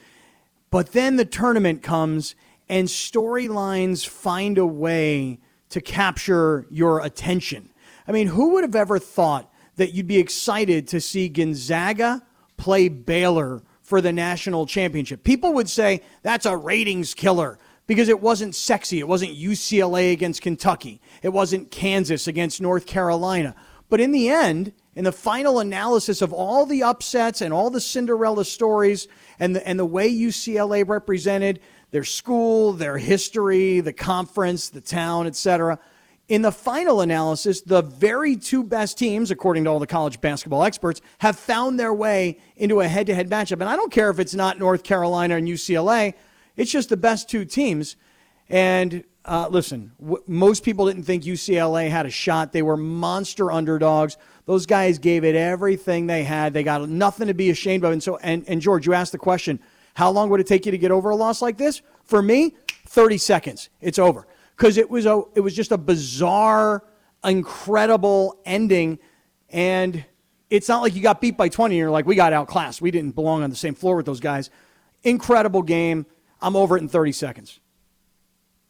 [0.72, 2.36] but then the tournament comes
[2.68, 7.70] and storylines find a way to capture your attention.
[8.08, 12.22] I mean, who would have ever thought that you'd be excited to see Gonzaga
[12.58, 15.24] play Baylor for the national championship?
[15.24, 19.00] People would say that's a ratings killer because it wasn't sexy.
[19.00, 21.02] It wasn't UCLA against Kentucky.
[21.24, 23.56] It wasn't Kansas against North Carolina.
[23.90, 27.82] But in the end, in the final analysis of all the upsets and all the
[27.82, 29.08] Cinderella stories
[29.40, 31.62] and the, and the way UCLA represented
[31.92, 35.80] their school, their history, the conference, the town, etc.
[36.30, 40.64] In the final analysis, the very two best teams, according to all the college basketball
[40.64, 43.54] experts, have found their way into a head to head matchup.
[43.54, 46.14] And I don't care if it's not North Carolina and UCLA,
[46.56, 47.96] it's just the best two teams.
[48.48, 52.52] And uh, listen, w- most people didn't think UCLA had a shot.
[52.52, 54.16] They were monster underdogs.
[54.46, 56.54] Those guys gave it everything they had.
[56.54, 57.92] They got nothing to be ashamed of.
[57.92, 59.60] And so, and, and George, you asked the question,
[59.96, 61.82] how long would it take you to get over a loss like this?
[62.04, 62.54] For me,
[62.86, 63.70] 30 seconds.
[63.82, 64.28] It's over.
[64.60, 66.84] Because it was a, it was just a bizarre,
[67.24, 69.00] incredible ending.
[69.48, 70.04] And
[70.50, 72.82] it's not like you got beat by 20 and you're like, we got outclassed.
[72.82, 74.50] We didn't belong on the same floor with those guys.
[75.04, 76.06] Incredible game.
[76.42, 77.62] I'm over it in 30 seconds.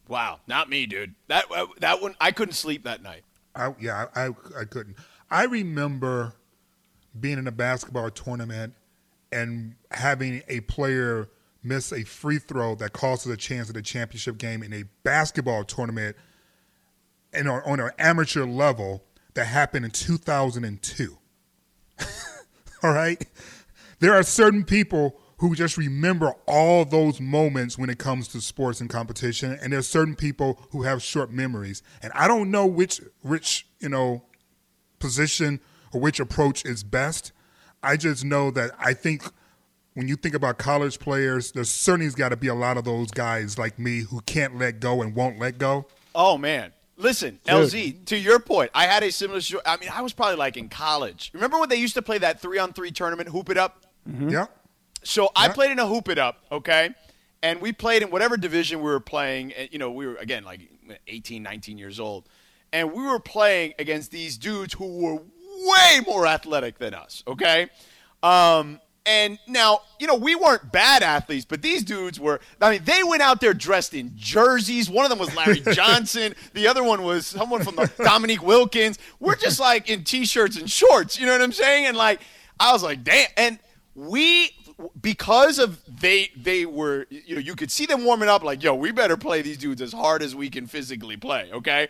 [0.07, 1.15] Wow, not me, dude.
[1.27, 3.23] That uh, that one I couldn't sleep that night.
[3.55, 4.95] I, yeah, I, I couldn't.
[5.29, 6.33] I remember
[7.19, 8.73] being in a basketball tournament
[9.31, 11.29] and having a player
[11.63, 14.83] miss a free throw that costs us a chance at a championship game in a
[15.03, 16.15] basketball tournament
[17.33, 21.17] and on, on an amateur level that happened in 2002.
[22.83, 23.23] All right?
[23.99, 28.81] There are certain people who just remember all those moments when it comes to sports
[28.81, 32.99] and competition and there's certain people who have short memories and i don't know which
[33.21, 34.21] which you know
[34.99, 35.59] position
[35.93, 37.31] or which approach is best.
[37.81, 39.23] I just know that I think
[39.93, 42.85] when you think about college players, there's certainly has got to be a lot of
[42.85, 45.87] those guys like me who can't let go and won't let go.
[46.15, 46.73] Oh man.
[46.97, 50.57] Listen, LZ, to your point, I had a similar I mean, I was probably like
[50.57, 51.31] in college.
[51.33, 53.85] Remember when they used to play that 3 on 3 tournament, Hoop It Up?
[54.07, 54.27] Mm-hmm.
[54.27, 54.47] Yeah.
[55.03, 55.29] So yeah.
[55.43, 56.89] I played in a Hoop It Up, okay?
[57.41, 60.59] And we played in whatever division we were playing, you know, we were again like
[61.07, 62.27] 18, 19 years old
[62.71, 67.67] and we were playing against these dudes who were way more athletic than us, okay?
[68.23, 72.39] Um, and now, you know, we weren't bad athletes, but these dudes were.
[72.61, 74.87] I mean, they went out there dressed in jerseys.
[74.87, 76.35] One of them was Larry Johnson.
[76.53, 78.99] the other one was someone from the Dominique Wilkins.
[79.19, 81.19] We're just like in t-shirts and shorts.
[81.19, 81.87] You know what I'm saying?
[81.87, 82.21] And like,
[82.59, 83.29] I was like, damn.
[83.35, 83.57] And
[83.95, 84.51] we,
[85.01, 88.43] because of they, they were, you know, you could see them warming up.
[88.43, 91.49] Like, yo, we better play these dudes as hard as we can physically play.
[91.51, 91.87] Okay.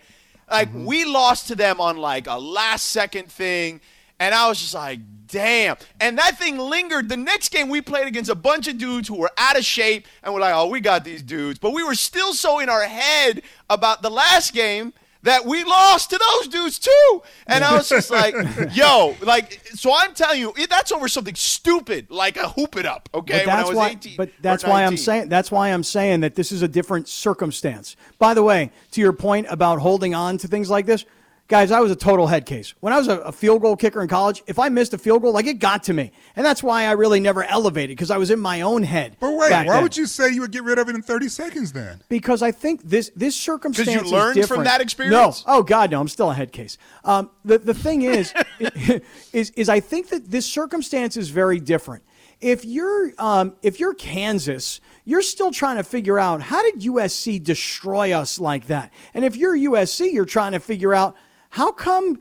[0.50, 0.86] Like mm-hmm.
[0.86, 3.82] we lost to them on like a last second thing.
[4.20, 5.78] And I was just like, damn.
[6.00, 7.10] And that thing lingered.
[7.10, 10.08] The next game we played against a bunch of dudes who were out of shape
[10.24, 11.60] and we're like, oh, we got these dudes.
[11.60, 16.12] But we were still so in our head about the last game that we lost
[16.12, 17.22] to those dudes too.
[17.46, 18.34] And I was just like,
[18.72, 23.10] yo, like, so I'm telling you, that's over something stupid like a hoop it up,
[23.14, 23.44] okay?
[23.46, 26.52] But that's why, 18, but that's why I'm saying that's why I'm saying that this
[26.52, 27.96] is a different circumstance.
[28.18, 31.06] By the way, to your point about holding on to things like this,
[31.50, 32.76] Guys, I was a total head case.
[32.80, 35.24] When I was a, a, field goal kicker in college, if I missed a field
[35.24, 36.12] goal, like it got to me.
[36.36, 39.18] And that's why I really never elevated because I was in my own head.
[39.20, 39.82] But wait, why then.
[39.82, 42.04] would you say you would get rid of it in 30 seconds then?
[42.08, 45.44] Because I think this this circumstance Because you learned from that experience?
[45.48, 45.52] No.
[45.52, 46.00] Oh, God, no.
[46.00, 46.78] I'm still a head case.
[47.04, 48.32] Um, the, the thing is,
[49.34, 52.04] is, is I think that this circumstance is very different.
[52.42, 57.44] If you're, um, if you're Kansas you're still trying to figure out how did USC
[57.44, 58.94] destroy us like that?
[59.16, 61.16] And if you're USC, you're trying to figure out
[61.50, 62.20] how come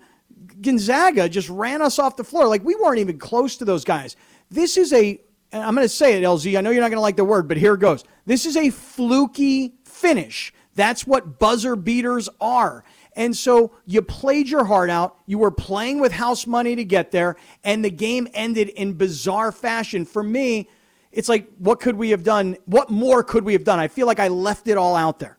[0.60, 2.48] Gonzaga just ran us off the floor?
[2.48, 4.16] Like we weren't even close to those guys.
[4.50, 5.20] This is a
[5.52, 6.58] I'm going to say it, LZ.
[6.58, 8.04] I know you're not going to like the word, but here it goes.
[8.26, 10.52] This is a fluky finish.
[10.74, 12.84] That's what buzzer beaters are.
[13.14, 15.16] And so you played your heart out.
[15.26, 19.50] You were playing with house money to get there, and the game ended in bizarre
[19.50, 20.04] fashion.
[20.04, 20.68] For me,
[21.10, 22.56] it's like, what could we have done?
[22.66, 23.80] What more could we have done?
[23.80, 25.38] I feel like I left it all out there.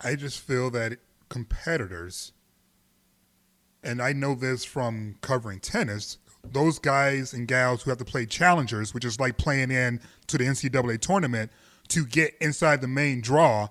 [0.00, 2.32] I just feel that competitors,
[3.84, 8.26] and I know this from covering tennis, those guys and gals who have to play
[8.26, 11.50] challengers, which is like playing in to the NCAA tournament
[11.88, 13.68] to get inside the main draw,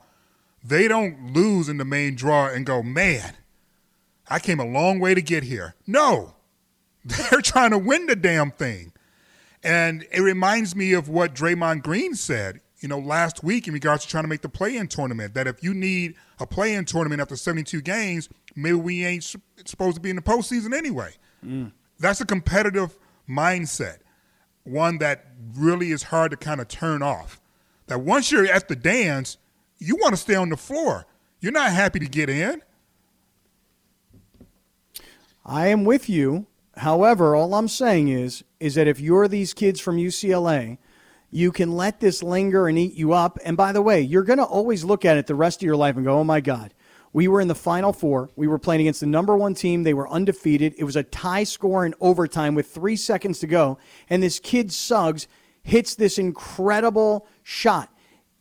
[0.64, 3.34] they don't lose in the main draw and go, man,
[4.30, 5.76] I came a long way to get here.
[5.86, 6.36] No,
[7.06, 8.94] they're trying to win the damn thing.
[9.64, 14.04] And it reminds me of what Draymond Green said, you know, last week in regards
[14.04, 15.34] to trying to make the play-in tournament.
[15.34, 19.24] That if you need a play-in tournament after 72 games, maybe we ain't
[19.66, 21.12] supposed to be in the postseason anyway.
[21.46, 21.72] Mm.
[22.00, 22.98] That's a competitive
[23.30, 24.00] mindset,
[24.64, 27.40] one that really is hard to kind of turn off.
[27.88, 29.38] That once you're at the dance,
[29.78, 31.06] you want to stay on the floor.
[31.40, 32.62] You're not happy to get in.
[35.46, 36.48] I am with you.
[36.78, 40.78] However, all I'm saying is is that if you're these kids from UCLA,
[41.30, 43.38] you can let this linger and eat you up.
[43.44, 45.76] And by the way, you're going to always look at it the rest of your
[45.76, 46.74] life and go, "Oh my god,
[47.14, 48.32] we were in the final four.
[48.36, 49.84] We were playing against the number one team.
[49.84, 50.74] They were undefeated.
[50.78, 53.78] It was a tie score in overtime with three seconds to go.
[54.10, 55.28] And this kid, Suggs,
[55.62, 57.93] hits this incredible shot.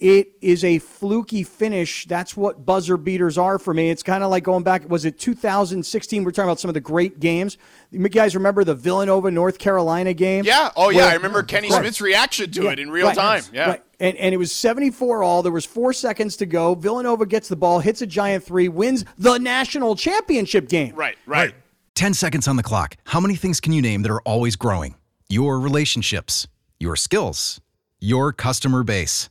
[0.02, 2.06] It is a fluky finish.
[2.06, 3.88] That's what buzzer beaters are for me.
[3.88, 6.24] It's kind of like going back, was it 2016?
[6.24, 7.56] We're talking about some of the great games.
[7.92, 10.44] You guys remember the Villanova, North Carolina game?
[10.44, 10.72] Yeah.
[10.74, 11.02] Oh, yeah.
[11.02, 11.78] Where, I remember Kenny right.
[11.78, 12.70] Smith's reaction to yeah.
[12.72, 13.16] it in real right.
[13.16, 13.44] time.
[13.52, 13.68] Yeah.
[13.68, 13.84] Right.
[14.00, 15.44] And, and it was 74 all.
[15.44, 16.74] There was four seconds to go.
[16.74, 20.96] Villanova gets the ball, hits a giant three, wins the national championship game.
[20.96, 21.54] Right, right.
[21.94, 22.96] 10 seconds on the clock.
[23.04, 24.96] How many things can you name that are always growing?
[25.28, 26.48] Your relationships,
[26.80, 27.60] your skills,
[28.00, 29.30] your customer base.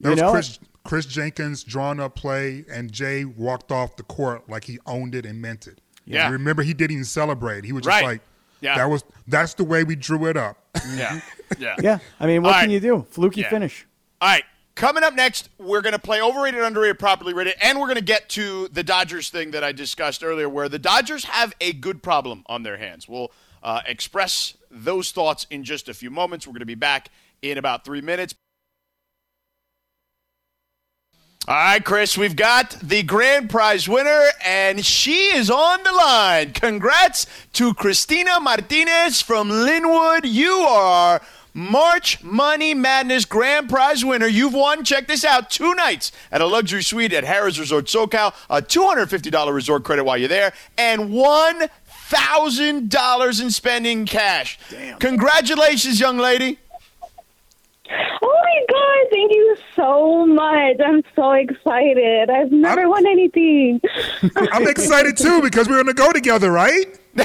[0.00, 4.64] That was Chris, Kris Jenkins drawing up play, and Jay walked off the court like
[4.64, 5.80] he owned it and meant it.
[6.04, 6.24] Yeah.
[6.24, 7.64] And remember, he didn't even celebrate.
[7.64, 8.04] He was just right.
[8.04, 8.20] like,
[8.60, 8.76] yeah.
[8.76, 10.58] that was that's the way we drew it up.
[10.94, 11.20] Yeah.
[11.58, 11.76] Yeah.
[11.82, 11.98] yeah.
[12.20, 12.74] I mean, what All can right.
[12.74, 13.06] you do?
[13.08, 13.50] Fluky yeah.
[13.50, 13.86] finish.
[14.20, 14.44] All right.
[14.74, 18.02] Coming up next, we're going to play overrated, underrated, properly rated, and we're going to
[18.02, 22.02] get to the Dodgers thing that I discussed earlier, where the Dodgers have a good
[22.02, 23.08] problem on their hands.
[23.08, 23.30] We'll
[23.62, 26.46] uh, express those thoughts in just a few moments.
[26.46, 28.34] We're going to be back in about three minutes.
[31.46, 36.54] All right, Chris, we've got the grand prize winner, and she is on the line.
[36.54, 40.22] Congrats to Christina Martinez from Lynwood.
[40.24, 41.20] You are
[41.52, 44.26] March Money Madness grand prize winner.
[44.26, 48.32] You've won, check this out, two nights at a luxury suite at Harrah's Resort SoCal,
[48.48, 54.58] a $250 resort credit while you're there, and $1,000 in spending cash.
[54.70, 54.98] Damn.
[54.98, 56.58] Congratulations, young lady.
[57.90, 60.76] Oh my god, thank you so much.
[60.84, 62.30] I'm so excited.
[62.30, 63.80] I've never I'm, won anything.
[64.52, 66.98] I'm excited too because we're going to go together, right?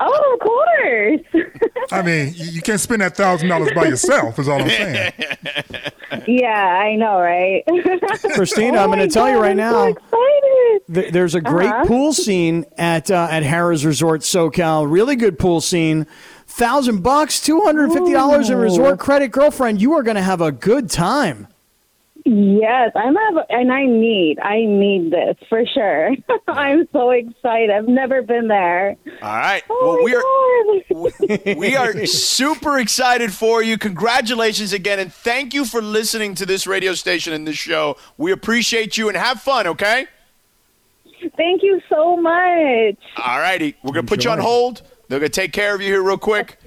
[0.00, 1.44] oh, of course.
[1.92, 4.38] I mean, you can't spend that thousand dollars by yourself.
[4.38, 5.12] Is all I'm saying.
[6.26, 7.64] Yeah, I know, right?
[8.34, 9.94] Christina, oh I'm going to tell you right I'm now.
[10.10, 10.28] So
[10.92, 11.86] th- there's a great uh-huh.
[11.86, 14.90] pool scene at uh, at Harrah's Resort SoCal.
[14.90, 16.06] Really good pool scene
[16.58, 19.80] thousand bucks, two hundred and fifty dollars in resort credit, girlfriend.
[19.80, 21.46] You are going to have a good time.
[22.24, 26.10] Yes, I'm have, and I need, I need this for sure.
[26.48, 27.70] I'm so excited.
[27.70, 28.96] I've never been there.
[29.22, 29.62] All right.
[29.70, 33.78] Oh well, we are we are super excited for you.
[33.78, 37.96] Congratulations again, and thank you for listening to this radio station and this show.
[38.18, 39.66] We appreciate you, and have fun.
[39.66, 40.06] Okay.
[41.36, 42.98] Thank you so much.
[43.16, 44.82] All righty, we're gonna put you on hold.
[45.08, 46.58] They're going to take care of you here real quick.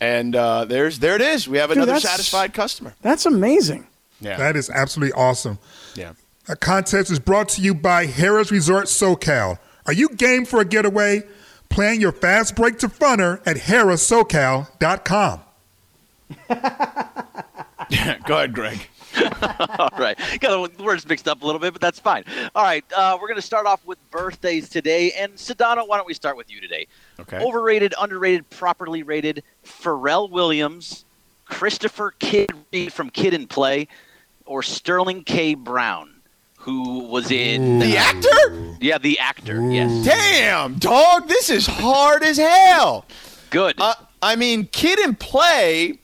[0.00, 1.48] And uh, there's there it is.
[1.48, 2.94] We have Dude, another satisfied customer.
[3.02, 3.86] That's amazing.
[4.20, 4.36] Yeah.
[4.36, 5.58] That is absolutely awesome.
[5.94, 6.14] Yeah.
[6.48, 9.58] A contest is brought to you by Harrah's Resort SoCal.
[9.86, 11.22] Are you game for a getaway?
[11.68, 15.40] Plan your fast break to funner at harrahssocal.com.
[17.90, 18.88] yeah, go ahead, Greg.
[19.78, 20.18] All right.
[20.40, 22.24] Got the words mixed up a little bit, but that's fine.
[22.54, 22.84] All right.
[22.94, 25.12] Uh, we're going to start off with birthdays today.
[25.12, 26.86] And Sedano, why don't we start with you today?
[27.20, 27.38] Okay.
[27.38, 29.42] Overrated, underrated, properly rated.
[29.64, 31.04] Pharrell Williams,
[31.44, 33.88] Christopher Kid Reid from Kid and Play,
[34.46, 35.54] or Sterling K.
[35.54, 36.14] Brown,
[36.58, 38.76] who was in The actor?
[38.80, 39.70] Yeah, the actor.
[39.70, 40.04] Yes.
[40.04, 43.06] Damn, dog, this is hard as hell.
[43.50, 43.74] Good.
[43.78, 45.98] Uh, I mean, Kid and Play,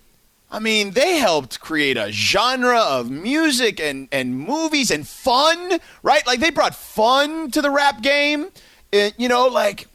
[0.51, 6.27] I mean, they helped create a genre of music and, and movies and fun, right?
[6.27, 8.49] Like, they brought fun to the rap game.
[8.93, 9.89] Uh, you know, like,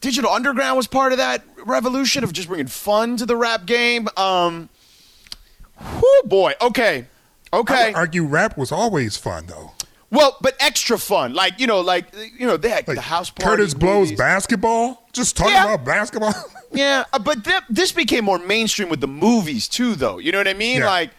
[0.00, 4.08] Digital Underground was part of that revolution of just bringing fun to the rap game.
[4.16, 4.68] Um,
[5.80, 6.54] whoo, boy.
[6.60, 7.06] Okay.
[7.52, 9.72] Okay I would argue rap was always fun though.
[10.12, 11.32] Well, but extra fun.
[11.34, 12.04] Like, you know, like,
[12.38, 13.62] you know, they had Like the house party.
[13.62, 15.02] Kurtis Blow's basketball.
[15.12, 15.72] Just talking Yeah.
[15.74, 16.34] about basketball.
[16.74, 20.16] Yeah, uh, but th- this became more mainstream with the movies too, though.
[20.18, 20.78] You know what I mean?
[20.78, 20.86] Yeah.
[20.86, 21.10] Like,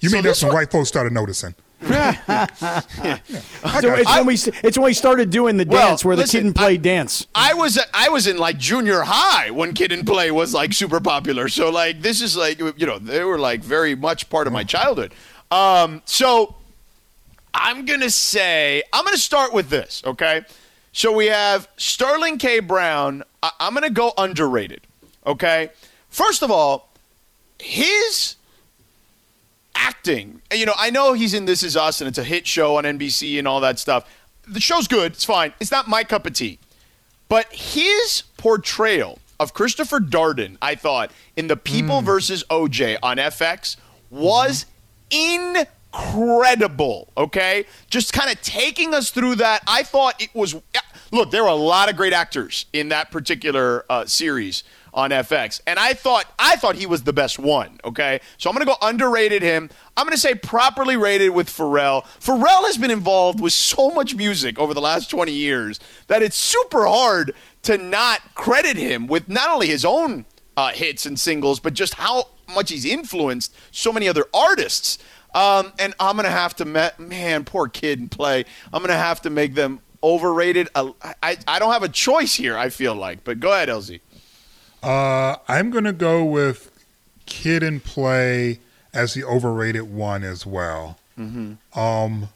[0.00, 1.54] you So mean that's this when white folks started noticing?
[1.82, 3.26] Yeah.
[3.80, 6.40] So it's when we it's when we started doing the Well, dance where the listen,
[6.40, 7.26] kid and play I- dance.
[7.34, 11.00] I was I was in like junior high when Kid and Play was like super
[11.00, 11.48] popular.
[11.48, 14.64] So like this is like you know they were like very much part of my
[14.64, 15.14] childhood.
[15.50, 16.54] Um, so
[17.62, 20.02] I'm gonna say I'm gonna start with this.
[20.06, 20.42] Okay,
[20.92, 22.60] so we have Sterling K.
[22.60, 23.22] Brown.
[23.42, 24.80] I- I'm gonna go underrated.
[25.26, 25.68] Okay,
[26.08, 26.88] first of all,
[27.58, 28.36] his
[29.74, 30.40] acting.
[30.52, 32.84] You know, I know he's in This Is Us and it's a hit show on
[32.84, 34.08] NBC and all that stuff.
[34.48, 35.12] The show's good.
[35.12, 35.52] It's fine.
[35.60, 36.58] It's not my cup of tea.
[37.28, 42.06] But his portrayal of Christopher Darden, I thought, in The People hmm.
[42.06, 43.76] versus OJ on FX
[44.10, 44.64] was
[45.10, 45.62] mm-hmm.
[46.10, 47.12] Incredible.
[47.16, 47.64] Okay?
[47.88, 49.62] Just kind of taking us through that.
[49.66, 50.56] I thought it was.
[51.12, 55.60] Look, there were a lot of great actors in that particular uh, series on FX,
[55.66, 57.80] and I thought I thought he was the best one.
[57.84, 59.70] Okay, so I'm gonna go underrated him.
[59.96, 62.04] I'm gonna say properly rated with Pharrell.
[62.20, 66.36] Pharrell has been involved with so much music over the last 20 years that it's
[66.36, 71.60] super hard to not credit him with not only his own uh, hits and singles,
[71.60, 74.98] but just how much he's influenced so many other artists.
[75.34, 78.44] Um, and I'm gonna have to, ma- man, poor kid and play.
[78.72, 80.68] I'm gonna have to make them overrated.
[80.74, 82.56] Uh, I, I don't have a choice here.
[82.56, 84.00] I feel like, but go ahead, LZ.
[84.82, 86.70] Uh, I'm going to go with
[87.26, 88.60] Kid and Play
[88.94, 90.96] as the overrated one as well.
[91.74, 92.30] Um,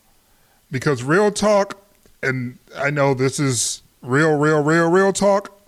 [0.71, 1.83] because real talk,
[2.23, 5.59] and I know this is real, real, real, real talk.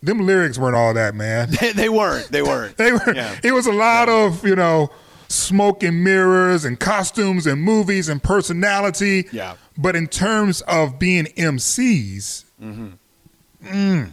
[0.00, 1.50] Them lyrics weren't all that, man.
[1.74, 2.28] they, weren't.
[2.28, 2.76] They weren't.
[2.76, 3.12] They were.
[3.12, 3.36] Yeah.
[3.42, 4.90] It was a lot of you know
[5.28, 9.26] smoke and mirrors and costumes and movies and personality.
[9.32, 9.54] Yeah.
[9.76, 12.44] But in terms of being MCs,
[13.64, 14.10] mm.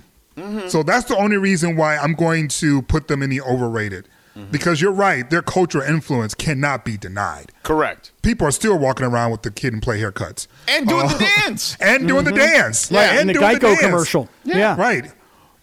[0.70, 4.08] so that's the only reason why I'm going to put them in the overrated.
[4.50, 7.52] Because you're right, their cultural influence cannot be denied.
[7.64, 8.12] Correct.
[8.22, 11.46] People are still walking around with the kid and play haircuts And doing the Uh,
[11.46, 11.76] dance.
[11.82, 13.82] and doing the dance, Yeah, Right, in the doing Geico dance.
[13.82, 14.30] commercial.
[14.46, 14.78] Yeah.
[14.80, 15.12] Right.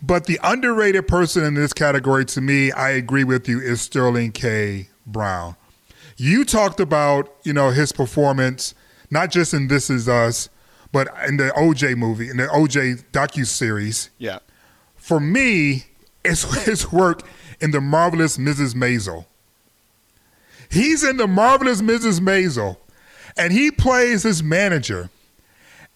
[0.03, 4.33] But the underrated person in this category, to me, I agree with you, is Sterling
[4.33, 4.91] K.
[5.13, 5.57] Brown.
[6.17, 8.75] You talked about, you know, his performance,
[9.11, 10.49] not just in This Is Us,
[10.93, 14.11] but in the OJ movie, in the OJ docu series.
[14.19, 14.39] Yeah.
[14.97, 15.85] For me,
[16.25, 17.23] it's his work
[17.61, 18.75] in the marvelous Mrs.
[18.75, 19.27] Maisel.
[20.71, 22.21] He's in the marvelous Mrs.
[22.21, 22.77] Maisel,
[23.37, 25.11] and he plays his manager.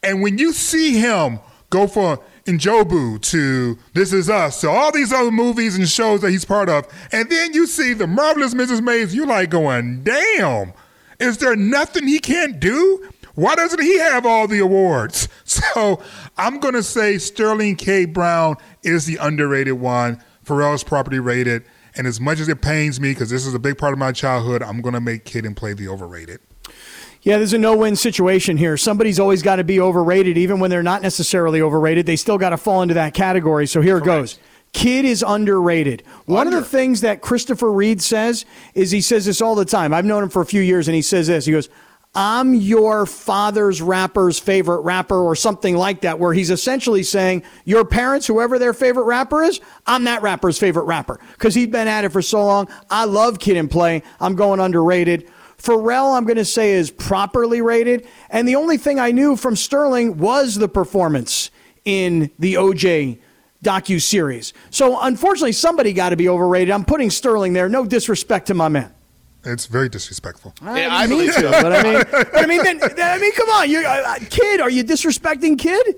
[0.02, 5.12] And when you see him go from N'Jobu to This Is Us to all these
[5.12, 8.80] other movies and shows that he's part of, and then you see the marvelous Mrs.
[8.80, 10.72] Maisel, you're like going, damn,
[11.20, 13.08] is there nothing he can't do?
[13.34, 15.28] Why doesn't he have all the awards?
[15.44, 16.02] So
[16.36, 18.06] I'm going to say Sterling K.
[18.06, 20.22] Brown is the underrated one.
[20.44, 21.64] Pharrell's property rated.
[21.94, 24.12] And as much as it pains me, because this is a big part of my
[24.12, 26.40] childhood, I'm going to make Kid and Play the overrated.
[27.22, 28.76] Yeah, there's a no-win situation here.
[28.76, 32.04] Somebody's always got to be overrated, even when they're not necessarily overrated.
[32.04, 33.68] They still got to fall into that category.
[33.68, 34.40] So here it goes.
[34.72, 36.02] Kid is underrated.
[36.24, 39.94] One of the things that Christopher Reid says is he says this all the time.
[39.94, 41.44] I've known him for a few years, and he says this.
[41.44, 41.68] He goes,
[42.14, 47.84] I'm your father's rapper's favorite rapper, or something like that, where he's essentially saying, Your
[47.84, 51.20] parents, whoever their favorite rapper is, I'm that rapper's favorite rapper.
[51.32, 52.68] Because he's been at it for so long.
[52.90, 54.02] I love Kid and Play.
[54.20, 55.30] I'm going underrated.
[55.62, 58.06] Pharrell, I'm going to say, is properly rated.
[58.30, 61.50] And the only thing I knew from Sterling was the performance
[61.84, 63.18] in the OJ
[63.64, 64.52] docu series.
[64.70, 66.70] So unfortunately, somebody got to be overrated.
[66.72, 67.68] I'm putting Sterling there.
[67.68, 68.92] No disrespect to my man.
[69.44, 70.54] It's very disrespectful.
[70.62, 71.50] Yeah, I I mean, believe so.
[71.50, 74.60] but I mean, but I mean, then, then- I mean, come on, you uh, kid.
[74.60, 75.96] Are you disrespecting kid?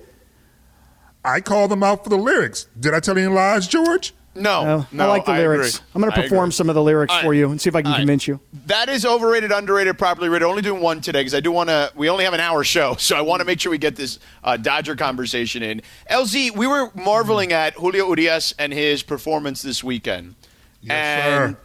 [1.24, 2.66] I called them out for the lyrics.
[2.78, 4.14] Did I tell any lies, George?
[4.36, 5.76] No, No, no, I like the I lyrics.
[5.76, 5.86] agree.
[5.94, 7.82] I'm going to perform some of the lyrics All for you and see if I
[7.82, 7.98] can All right.
[8.00, 8.40] convince you.
[8.66, 10.46] That is overrated, underrated, properly rated.
[10.46, 11.92] Only doing one today because I do want to.
[11.94, 14.18] We only have an hour show, so I want to make sure we get this
[14.42, 15.82] uh, Dodger conversation in.
[16.10, 20.34] LZ, we were marveling at Julio Urias and his performance this weekend,
[20.80, 21.60] Yes, and sir.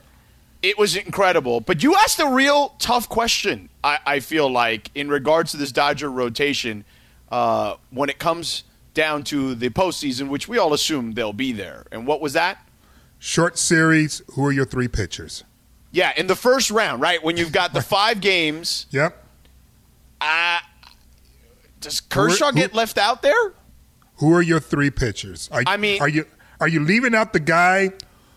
[0.61, 1.61] it was incredible.
[1.61, 3.69] But you asked a real tough question.
[3.83, 6.85] I, I feel like in regards to this Dodger rotation,
[7.31, 8.63] uh, when it comes
[8.99, 11.85] down to the postseason, which we all assume they'll be there.
[11.89, 12.67] And what was that?
[13.17, 14.21] Short series.
[14.33, 15.45] Who are your three pitchers?
[15.93, 17.23] Yeah, in the first round, right?
[17.23, 19.25] When you've got the five games, Yep.
[20.19, 20.59] uh,
[21.79, 23.53] does Kershaw who- get left out there?
[24.17, 25.47] Who are your three pitchers?
[25.49, 26.25] Are, I mean- are you
[26.59, 27.91] are you leaving out the guy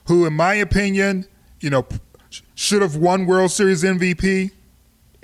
[0.07, 1.27] who, in my opinion,
[1.59, 1.85] you know,
[2.55, 4.53] should have won World Series MVP?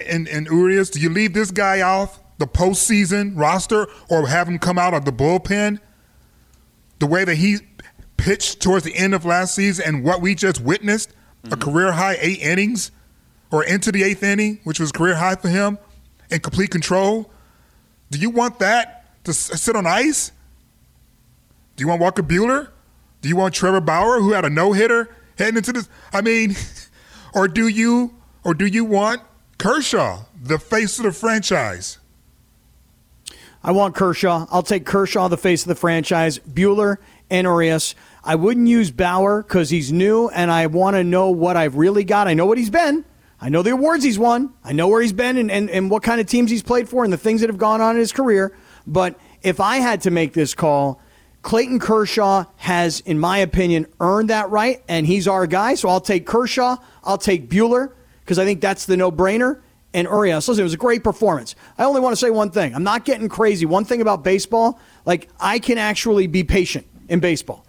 [0.04, 4.58] And and Urias, do you leave this guy off the postseason roster or have him
[4.58, 5.80] come out of the bullpen?
[6.98, 7.58] The way that he
[8.16, 11.10] pitched towards the end of last season and what we just witnessed,
[11.44, 11.60] a mm-hmm.
[11.60, 12.90] career high eight innings,
[13.50, 15.78] or into the eighth inning, which was career high for him,
[16.30, 17.30] in complete control.
[18.10, 20.32] Do you want that to sit on ice?
[21.76, 22.70] Do you want Walker Buehler?
[23.20, 25.88] Do you want Trevor Bauer, who had a no hitter heading into this?
[26.12, 26.56] I mean,
[27.34, 28.14] or do you,
[28.44, 29.22] or do you want
[29.58, 31.98] Kershaw, the face of the franchise?
[33.62, 34.46] I want Kershaw.
[34.50, 36.96] I'll take Kershaw, the face of the franchise, Buehler,
[37.28, 37.94] and Urias.
[38.22, 42.04] I wouldn't use Bauer because he's new and I want to know what I've really
[42.04, 42.28] got.
[42.28, 43.04] I know what he's been.
[43.40, 44.52] I know the awards he's won.
[44.64, 47.04] I know where he's been and, and, and what kind of teams he's played for
[47.04, 48.56] and the things that have gone on in his career.
[48.86, 51.00] But if I had to make this call,
[51.42, 55.74] Clayton Kershaw has, in my opinion, earned that right, and he's our guy.
[55.76, 56.76] So I'll take Kershaw.
[57.04, 59.60] I'll take Buehler because I think that's the no brainer.
[59.94, 61.54] And Urias, listen, it was a great performance.
[61.78, 62.74] I only want to say one thing.
[62.74, 63.64] I'm not getting crazy.
[63.64, 67.64] One thing about baseball, like I can actually be patient in baseball.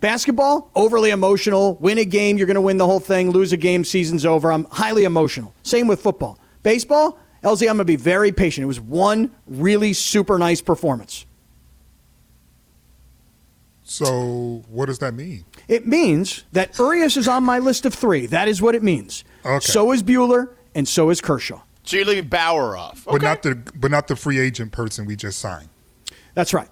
[0.00, 1.76] Basketball, overly emotional.
[1.76, 3.30] Win a game, you're going to win the whole thing.
[3.30, 4.50] Lose a game, season's over.
[4.50, 5.54] I'm highly emotional.
[5.62, 6.38] Same with football.
[6.62, 8.64] Baseball, LZ, I'm going to be very patient.
[8.64, 11.26] It was one really super nice performance.
[13.82, 15.44] So what does that mean?
[15.68, 18.26] It means that Urias is on my list of three.
[18.26, 19.24] That is what it means.
[19.44, 19.66] Okay.
[19.66, 21.60] So is Buehler, and so is Kershaw.
[21.84, 23.04] So you're leaving Bauer off.
[23.04, 25.68] But not the but not the free agent person we just signed.
[26.34, 26.68] That's right.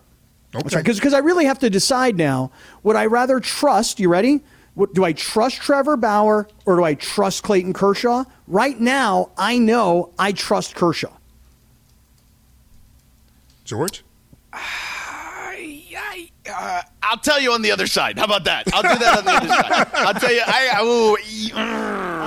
[0.55, 0.63] Okay.
[0.63, 0.85] That's right.
[0.85, 2.51] Because I really have to decide now
[2.83, 4.41] would I rather trust, you ready?
[4.75, 8.23] What, do I trust Trevor Bauer or do I trust Clayton Kershaw?
[8.47, 11.13] Right now, I know I trust Kershaw.
[13.65, 14.05] George?
[14.53, 18.19] I, uh, I'll tell you on the other side.
[18.19, 18.73] How about that?
[18.73, 19.89] I'll do that on the other side.
[19.95, 20.43] I'll tell you.
[20.47, 21.51] I, I ooh, e-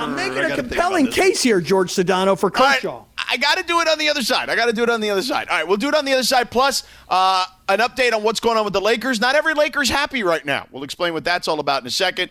[0.02, 3.04] I'm making a compelling case here, George Sedano, for All right, Kershaw.
[3.16, 4.50] I got to do it on the other side.
[4.50, 5.48] I got to do it on the other side.
[5.48, 6.50] All right, we'll do it on the other side.
[6.50, 9.20] Plus, uh, an update on what's going on with the Lakers.
[9.20, 10.66] Not every Laker's happy right now.
[10.70, 12.30] We'll explain what that's all about in a second.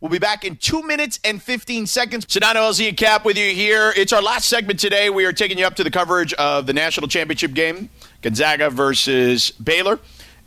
[0.00, 2.24] We'll be back in two minutes and 15 seconds.
[2.24, 3.92] Sedano LZ and Kap with you here.
[3.94, 5.10] It's our last segment today.
[5.10, 7.90] We are taking you up to the coverage of the national championship game,
[8.22, 9.98] Gonzaga versus Baylor.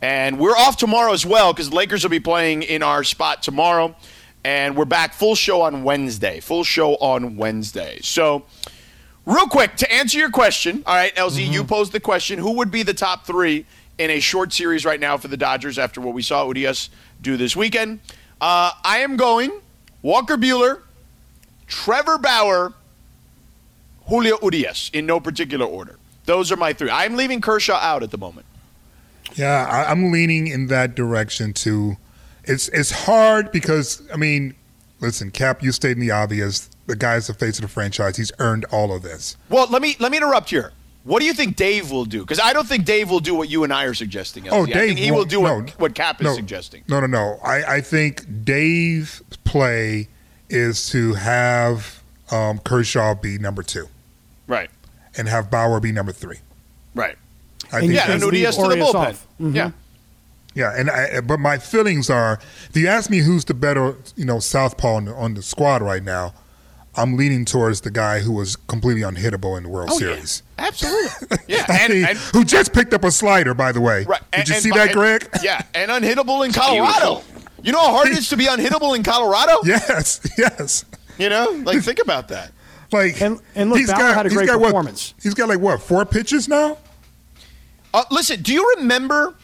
[0.02, 3.44] And we're off tomorrow as well because the Lakers will be playing in our spot
[3.44, 3.94] tomorrow.
[4.42, 6.40] And we're back full show on Wednesday.
[6.40, 8.00] Full show on Wednesday.
[8.02, 8.46] So,
[9.24, 11.68] real quick, to answer your question, all right, LZ, you mm-hmm.
[11.68, 13.66] posed the question who would be the top three
[13.98, 16.90] in a short series right now for the Dodgers after what we saw Urias
[17.22, 18.00] do this weekend?
[18.44, 19.50] Uh, I am going
[20.02, 20.82] Walker Buehler,
[21.66, 22.74] Trevor Bauer,
[24.04, 25.98] Julio Urias in no particular order.
[26.26, 26.90] Those are my three.
[26.90, 28.44] I'm leaving Kershaw out at the moment.
[29.34, 31.96] Yeah, I, I'm leaning in that direction too.
[32.44, 34.54] It's it's hard because I mean,
[35.00, 36.68] listen, Kap, you stating the obvious.
[36.86, 38.18] The guy's the face of the franchise.
[38.18, 39.38] He's earned all of this.
[39.48, 40.72] Well, let me let me interrupt here.
[41.04, 42.20] What do you think Dave will do?
[42.20, 44.48] Because I don't think Dave will do what you and I are suggesting.
[44.48, 44.70] Oh, LZ.
[44.70, 46.82] I Dave think he will do what, no, what Kap is no, suggesting.
[46.88, 47.38] No, no, no.
[47.44, 50.08] I, I think Dave's play
[50.48, 53.88] is to have um, Kershaw be number two
[54.46, 54.70] Right,
[55.16, 56.38] and have Bauer be number three.
[56.94, 57.16] right.
[57.72, 58.56] I And you Yeah, and leave to the Urias
[58.92, 58.94] bullpen.
[58.94, 59.26] off.
[59.40, 59.54] Mhm.
[59.54, 59.70] Yeah.
[60.54, 62.38] Yeah, and I, but my feelings are,
[62.70, 65.82] if you ask me who's the better, you know, southpaw on the, on the squad
[65.82, 66.32] right now,
[66.96, 70.14] I'm leaning towards the guy who was completely unhittable in the World Oh, yeah.
[70.14, 70.42] Series.
[70.58, 71.38] Absolutely.
[71.48, 74.04] Yeah, and, mean, and who just picked up a slider, by the way.
[74.04, 74.20] right.
[74.32, 75.28] Did and- you and- see that, and- Greg?
[75.42, 77.22] Yeah, and unhittable in Colorado.
[77.62, 79.58] You know how hard it is to be unhittable in Colorado?
[79.64, 80.84] yes, yes.
[81.18, 82.52] You know, like think about that.
[82.92, 85.14] Like, And- and look, he's Bauer got, had a he's great got what- performance.
[85.22, 86.78] he's got like what four pitches now?
[87.92, 89.34] Uh, listen, do you remember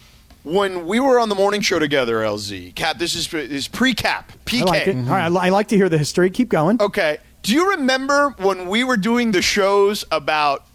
[0.43, 2.75] when we were on the morning show together, LZ?
[2.75, 4.63] Kap, this is is pre-Kap, PK.
[4.63, 4.97] I like it.
[4.97, 6.31] All right, I li- I like to hear the history.
[6.31, 6.81] Keep going.
[6.81, 7.19] Okay.
[7.43, 10.67] Do you remember when we were doing the shows about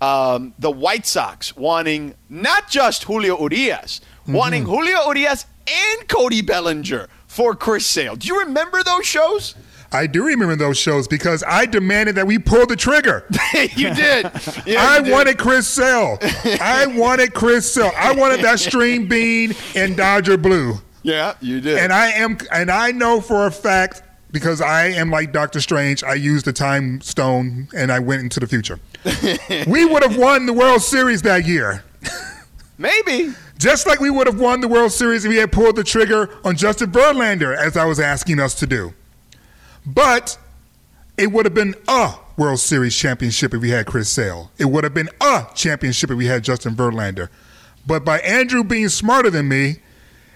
[0.00, 7.08] um, the White Sox wanting not just Julio Urias, wanting Julio Urias and Cody Bellinger
[7.26, 8.16] for Chris Sale?
[8.16, 9.54] Do you remember those shows?
[9.92, 13.24] I do remember those shows because I demanded that we pull the trigger.
[13.54, 14.28] you did.
[14.66, 15.12] Yeah, I you did.
[15.12, 16.18] wanted Chris Sale.
[16.60, 17.92] I wanted Chris Sale.
[17.96, 20.74] I wanted that stream bean in Dodger blue.
[21.02, 21.78] Yeah, you did.
[21.78, 24.02] And I am and I know for a fact
[24.34, 28.40] because I am like Doctor Strange, I used the time stone and I went into
[28.40, 28.80] the future.
[29.68, 31.84] we would have won the World Series that year.
[32.76, 33.32] Maybe.
[33.58, 36.36] Just like we would have won the World Series if we had pulled the trigger
[36.44, 38.92] on Justin Verlander, as I was asking us to do.
[39.86, 40.36] But
[41.16, 44.50] it would have been a World Series championship if we had Chris Sale.
[44.58, 47.28] It would have been a championship if we had Justin Verlander.
[47.86, 49.76] But by Andrew being smarter than me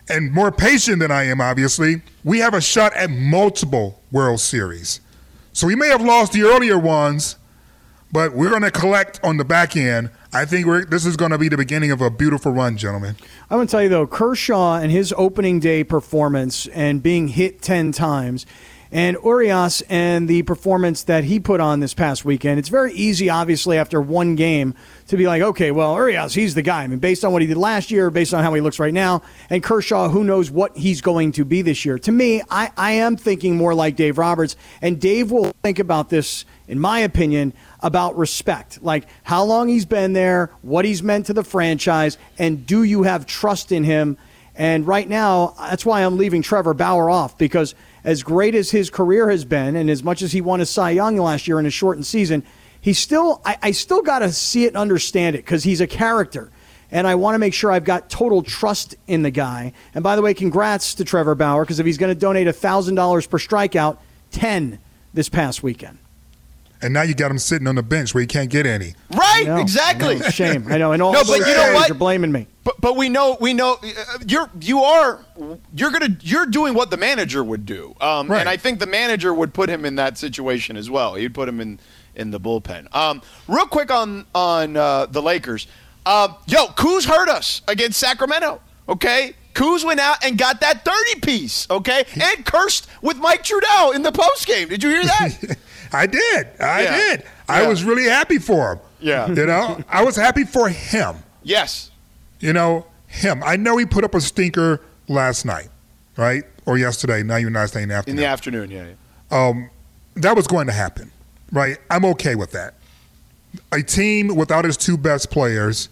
[0.09, 5.01] and more patient than I am, obviously, we have a shot at multiple World Series.
[5.53, 7.37] So we may have lost the earlier ones,
[8.13, 10.11] but we're going to collect on the back end.
[10.33, 13.17] I think this is going to be the beginning of a beautiful run, gentlemen.
[13.51, 17.63] I'm going to tell you though, Kershaw and his opening day performance and being hit
[17.63, 18.47] 10 times,
[18.91, 23.29] and Urias and the performance that he put on this past weekend, it's very easy,
[23.29, 24.75] obviously, after one game
[25.09, 26.85] to be like, okay, well, Urias, he's the guy.
[26.85, 28.95] I mean, based on what he did last year, based on how he looks right
[28.95, 31.99] now, and Kershaw, who knows what he's going to be this year.
[31.99, 36.09] To me, I, I am thinking more like Dave Roberts, and Dave will think about
[36.09, 38.83] this, in my opinion, about respect.
[38.83, 43.03] Like how long he's been there, what he's meant to the franchise, and do you
[43.03, 44.17] have trust in him?
[44.55, 47.77] And right now, that's why I'm leaving Trevor Bauer off because
[48.09, 50.93] as great as his career has been, and as much as he won a Cy
[50.93, 52.43] Young last year in a shortened season,
[52.81, 55.87] he still I, I still got to see it and understand it because he's a
[55.87, 56.51] character.
[56.91, 59.75] And I want to make sure I've got total trust in the guy.
[59.93, 63.29] And by the way, congrats to Trevor Bauer because if he's going to donate $1,000
[63.29, 63.99] per strikeout,
[64.31, 64.79] 10
[65.13, 65.99] this past weekend.
[66.81, 68.95] And now you got him sitting on the bench where he can't get any.
[69.11, 70.15] Right, I know, exactly.
[70.15, 70.67] I know, shame.
[70.73, 70.93] I know.
[70.93, 71.91] And all No, but you know fans what?
[71.91, 72.47] are blaming me.
[72.69, 75.25] But but we know we know uh, you're you are
[75.75, 78.41] you're gonna you're doing what the manager would do, um, Right.
[78.41, 81.15] and I think the manager would put him in that situation as well.
[81.15, 81.81] He'd put him in
[82.15, 82.95] in the bullpen.
[82.95, 85.67] Um, real quick on on uh, the Lakers.
[86.05, 88.61] Uh, yo, Kuz hurt us against Sacramento.
[88.87, 91.67] Okay, Kuz went out and got that thirty piece.
[91.71, 94.69] Okay, and cursed with Mike Trudell in the post game.
[94.69, 95.57] Did you hear that?
[95.93, 96.49] I did.
[96.61, 96.97] I Yeah.
[96.99, 97.23] did.
[97.49, 97.69] I Yeah.
[97.69, 98.81] was really happy for him.
[99.01, 99.27] Yeah.
[99.29, 101.17] You know, I was happy for him.
[101.43, 101.88] yes.
[102.41, 103.43] You know, him.
[103.45, 105.69] I know he put up a stinker last night,
[106.17, 106.45] right?
[106.67, 107.23] Or yesterday.
[107.23, 108.19] Now you're not saying afternoon.
[108.19, 108.87] In the afternoon, yeah.
[109.31, 109.71] um,
[110.15, 111.11] that was going to happen,
[111.53, 111.79] right?
[111.91, 112.75] I'm okay with that.
[113.73, 115.89] A team without his two best players,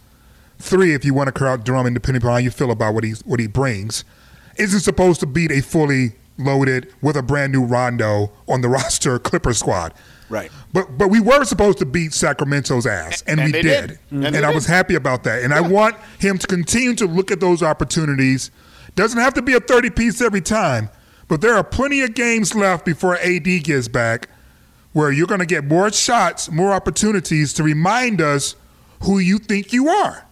[0.59, 3.13] three if you want to crowd Drummond, depending upon how you feel about what he
[3.25, 4.05] what he brings,
[4.57, 9.19] isn't supposed to beat a fully loaded with a brand new Rondo on the roster
[9.19, 9.95] Clipper squad.
[10.29, 10.51] Right.
[10.73, 13.89] But but we were supposed to beat Sacramento's ass, and, And we they did.
[13.89, 13.99] did.
[14.11, 14.55] And, And I did.
[14.55, 15.43] was happy about that.
[15.43, 18.51] And I want him to continue to look at those opportunities.
[18.97, 20.91] Doesn't have to be a 30 piece every time,
[21.29, 24.29] but there are plenty of games left before AD gets back
[24.93, 28.57] where you're going to get more shots, more opportunities to remind us
[29.03, 30.26] who you think you are.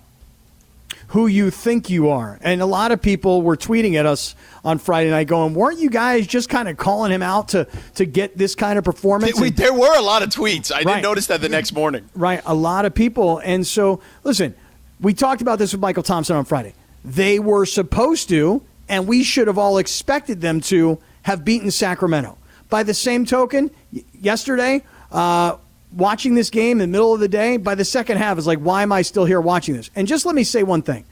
[1.15, 2.39] Who you think you are.
[2.43, 4.35] And a lot of people were tweeting at us
[4.65, 8.05] on Friday night going, weren't you guys just kind of calling him out to, to
[8.05, 9.39] get this kind of performance?
[9.39, 10.73] We, there were a lot of tweets.
[10.73, 10.87] I Right.
[10.87, 12.11] didn't notice that the next morning.
[12.17, 13.39] right, a lot of people.
[13.45, 14.57] And so, listen,
[15.01, 16.75] we talked about this with Mychal Thompson on Friday.
[17.05, 22.37] They were supposed to, and we should have all expected them to, have beaten Sacramento.
[22.71, 25.59] By the same token, y- yesterday, uh,
[25.97, 28.59] watching this game in the middle of the day, by the second half, is like,
[28.59, 29.91] why am I still here watching this?
[29.95, 31.05] And just let me say one thing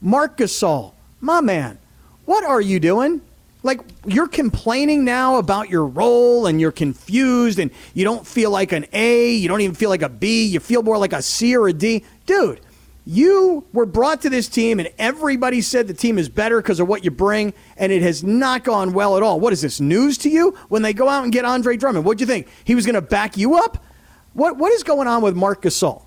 [0.00, 1.78] Marc Gasol, my man,
[2.24, 3.20] what are you doing?
[3.62, 8.72] Like you're complaining now about your role and you're confused and you don't feel like
[8.72, 11.54] an A, you don't even feel like a B, you feel more like a C
[11.54, 12.04] or a D.
[12.24, 12.60] Dude,
[13.04, 16.88] you were brought to this team and everybody said the team is better because of
[16.88, 19.38] what you bring and it has not gone well at all.
[19.40, 20.56] What is this news to you?
[20.68, 22.48] When they go out and get Andre Drummond, what'd you think?
[22.64, 23.84] He was going to back you up?
[24.32, 26.02] What what is going on with Marc Gasol?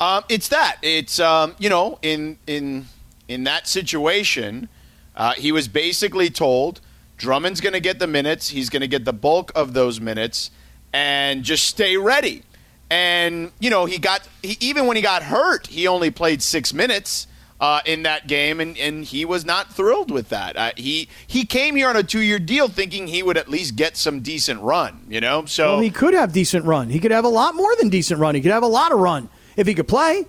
[0.00, 0.78] Um, it's that.
[0.82, 2.86] It's um, you know, in in
[3.28, 4.68] in that situation,
[5.16, 6.80] uh, he was basically told
[7.16, 8.48] Drummond's going to get the minutes.
[8.48, 10.50] He's going to get the bulk of those minutes,
[10.92, 12.42] and just stay ready.
[12.90, 16.74] And you know, he got he, even when he got hurt, he only played six
[16.74, 17.26] minutes.
[17.62, 20.56] Uh, in that game, and, and he was not thrilled with that.
[20.56, 23.76] Uh, he he came here on a two year deal, thinking he would at least
[23.76, 25.06] get some decent run.
[25.08, 26.90] You know, so Well, he could have decent run.
[26.90, 28.34] He could have a lot more than decent run.
[28.34, 30.26] He could have a lot of run if he could play.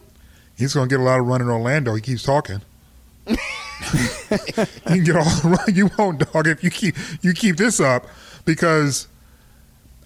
[0.56, 1.96] He's going to get a lot of run in Orlando.
[1.96, 2.62] He keeps talking.
[3.28, 3.36] you
[4.86, 8.06] can get all the run you won't, dog, if you keep you keep this up,
[8.46, 9.08] because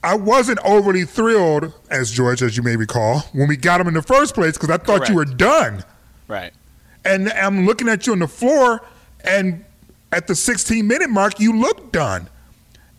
[0.02, 3.96] I wasn't overly thrilled, as George, as you may recall, when we got him in
[3.96, 5.84] the first place, because I thought you were done.
[6.30, 6.54] right.
[7.08, 8.82] And I'm looking at you on the floor,
[9.24, 9.64] and
[10.12, 12.30] at the 16 minute mark, you look done.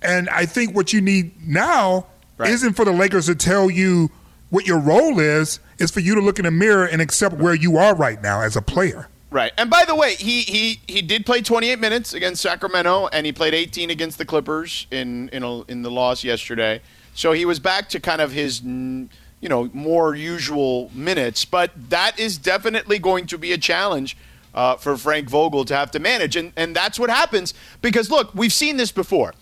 [0.02, 2.06] And I think what you need now
[2.38, 2.50] Right.
[2.50, 4.10] isn't for the Lakers to tell you
[4.50, 7.54] what your role is, it's for you to look in the mirror and accept where
[7.54, 9.08] you are right now as a player.
[9.30, 9.52] Right.
[9.58, 13.32] And by the way, he he he did play 28 minutes against Sacramento, and he
[13.32, 16.80] played 18 against the Clippers in in a, in the loss yesterday.
[17.14, 19.08] So he was back to kind of his mm,
[19.40, 21.44] you know more usual minutes.
[21.44, 24.16] But that is definitely going to be a challenge.
[24.54, 28.34] Uh, for Frank Vogel to have to manage, and and that's what happens because look,
[28.34, 29.34] we've seen this before.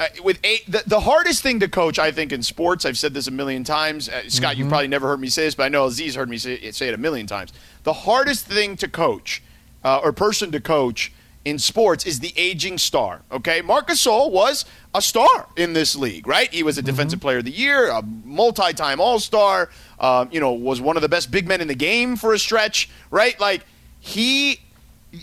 [0.00, 3.14] Uh, with eight, the, the hardest thing to coach, I think, in sports, I've said
[3.14, 4.08] this a million times.
[4.08, 6.36] Uh, Scott, you've probably never heard me say this, but I know Aziz heard me
[6.36, 7.52] say, say it a million times.
[7.84, 9.40] The hardest thing to coach
[9.84, 11.12] uh, or person to coach
[11.44, 13.22] in sports is the aging star.
[13.30, 14.64] Okay, Marcus Gasol was
[14.94, 16.52] a star in this league, right?
[16.52, 19.70] He was a defensive player of the year, a multi-time All-Star.
[19.98, 22.38] Uh, you know, was one of the best big men in the game for a
[22.38, 23.38] stretch, right?
[23.38, 23.64] Like
[24.00, 24.60] he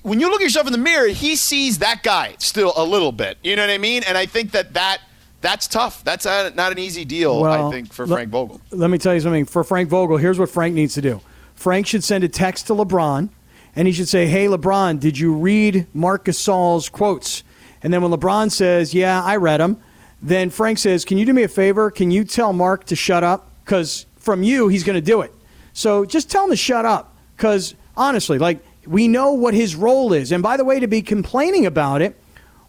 [0.03, 3.11] when you look at yourself in the mirror, he sees that guy still a little
[3.11, 3.37] bit.
[3.43, 4.03] You know what I mean?
[4.03, 4.99] And I think that that
[5.41, 6.03] that's tough.
[6.03, 8.61] That's a, not an easy deal, I think, for Frank Vogel.
[8.71, 9.45] Let me tell you something.
[9.45, 11.19] For Frank Vogel, here's what Frank needs to do.
[11.55, 13.29] Frank should send a text to LeBron,
[13.75, 17.43] and he should say, "Hey, LeBron, did you read Marc Gasol's quotes?"
[17.83, 19.77] And then when LeBron says, "Yeah, I read them,"
[20.21, 21.89] then Frank says, "Can you do me a favor?
[21.91, 23.49] Can you tell Marc to shut up?
[23.65, 25.33] Because from you, he's going to do it.
[25.73, 27.15] So just tell him to shut up.
[27.35, 30.31] Because honestly, like we know what his role is.
[30.31, 32.17] And by the way, to be complaining about it."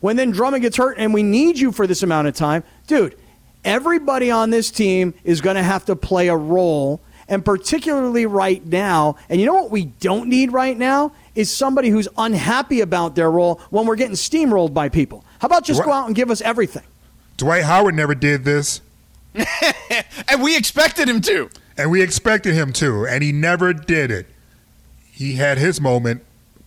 [0.02, 3.16] when then Drummond gets hurt and we need you for this amount of time, dude,
[3.64, 7.00] everybody on this team is going to have to play a role.
[7.28, 11.88] And particularly right now, and you know what we don't need right now is somebody
[11.88, 15.24] who's unhappy about their role when we're getting steamrolled by people.
[15.38, 15.86] How about just What?
[15.86, 16.82] go out and give us everything?
[17.38, 18.80] Dwight Howard never did this,
[20.28, 21.48] And we expected him to.
[21.76, 24.26] and we expected him to, and he never did it.
[25.10, 26.22] He had his moment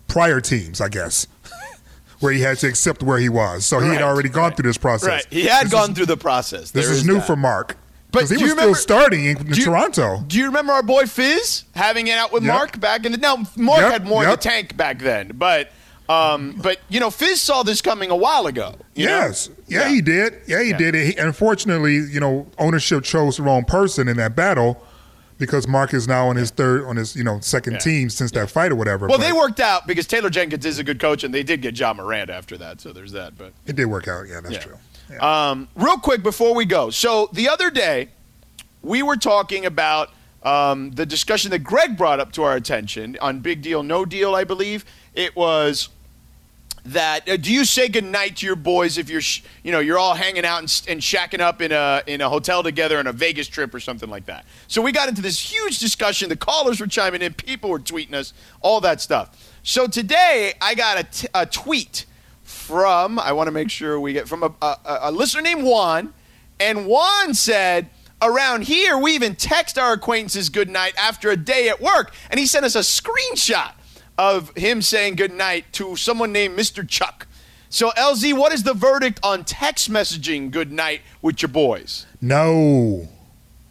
[0.08, 1.28] prior teams, I guess,
[2.20, 3.66] where he had to accept where he was.
[3.66, 4.56] So he had already gone right.
[4.58, 5.08] through this process.
[5.08, 5.26] Right.
[5.30, 6.72] He had This gone is- through the process.
[6.72, 7.28] This is new that.
[7.28, 7.78] for Marc.
[8.16, 10.24] But he do was you still remember- starting in, Do you- Toronto.
[10.28, 12.53] Do you remember our boy Fizz having it out with Yep.
[12.53, 15.72] Marc back in the now Marc Yep, had more in the tank back then, but
[16.07, 18.76] um, but you know Fizz saw this coming a while ago.
[18.93, 19.11] you know?
[19.11, 19.49] Yes.
[19.68, 20.36] Yeah, he did.
[20.47, 20.78] Yeah, he Yeah.
[20.78, 20.95] did.
[20.95, 24.82] He, unfortunately, you know, ownership chose the wrong person in that battle
[25.39, 27.80] because Marc is now on his third, on his, you know, second Yeah.
[27.80, 29.07] team since that fight or whatever.
[29.07, 31.61] Well, but they worked out because Taylor Jenkins is a good coach, and they did
[31.61, 32.80] get Ja Morant after that.
[32.82, 33.38] So there's that.
[33.38, 34.28] But It did work out.
[34.30, 34.59] Yeah, that's Yeah.
[34.61, 34.78] true.
[35.10, 35.49] Yeah.
[35.51, 36.89] Um, real quick before we go.
[36.89, 38.10] So the other day,
[38.82, 40.12] we were talking about
[40.43, 44.36] um, the discussion that Greg brought up to our attention on Big Deal, No Deal,
[44.36, 44.86] I believe.
[45.14, 45.89] It was
[46.86, 49.97] that uh, do you say goodnight to your boys if you're sh- you know you're
[49.97, 53.12] all hanging out and, and shacking up in a in a hotel together on a
[53.12, 54.45] Vegas trip or something like that.
[54.68, 56.30] So we got into this huge discussion.
[56.30, 59.51] The callers were chiming in, people were tweeting us, all that stuff.
[59.64, 62.06] So today I got a, t- a tweet
[62.46, 66.14] from I want to make sure we get from a, a, a listener named Juan,
[66.60, 67.89] and Juan said.
[68.22, 72.39] Around here, we even text our acquaintances good night after a day at work, and
[72.39, 73.74] he sent us a screenshot
[74.18, 76.88] of him saying good night to someone named Mr.
[76.88, 77.28] Chuck.
[77.70, 82.06] So, LZ, what is the verdict on text messaging good night with your boys?
[82.22, 83.10] No.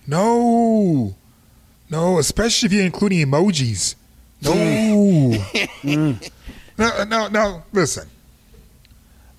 [0.07, 1.17] No.
[1.89, 3.95] No, especially if you're including emojis.
[4.43, 4.53] No.
[5.83, 6.31] Mm.
[6.79, 7.63] no, no, no.
[7.73, 8.09] Listen.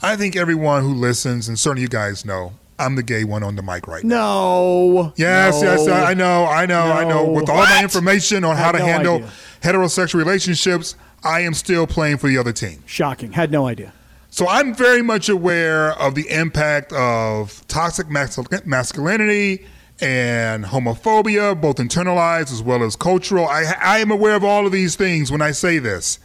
[0.05, 3.55] I think everyone who listens, and certainly you guys know, I'm the gay one on
[3.55, 4.15] the mic right now.
[4.15, 5.13] No.
[5.15, 5.71] Yes, No.
[5.71, 7.25] yes, I know, I know, I know.
[7.31, 9.31] With all my information on how to no handle idea.
[9.61, 12.83] heterosexual relationships, I am still playing for the other team.
[12.85, 13.31] Shocking.
[13.31, 13.93] Had no idea.
[14.29, 19.65] So I'm very much aware of the impact of toxic masculinity
[20.01, 23.47] and homophobia, both internalized as well as cultural.
[23.47, 26.19] I, I am aware of all of these things when I say this.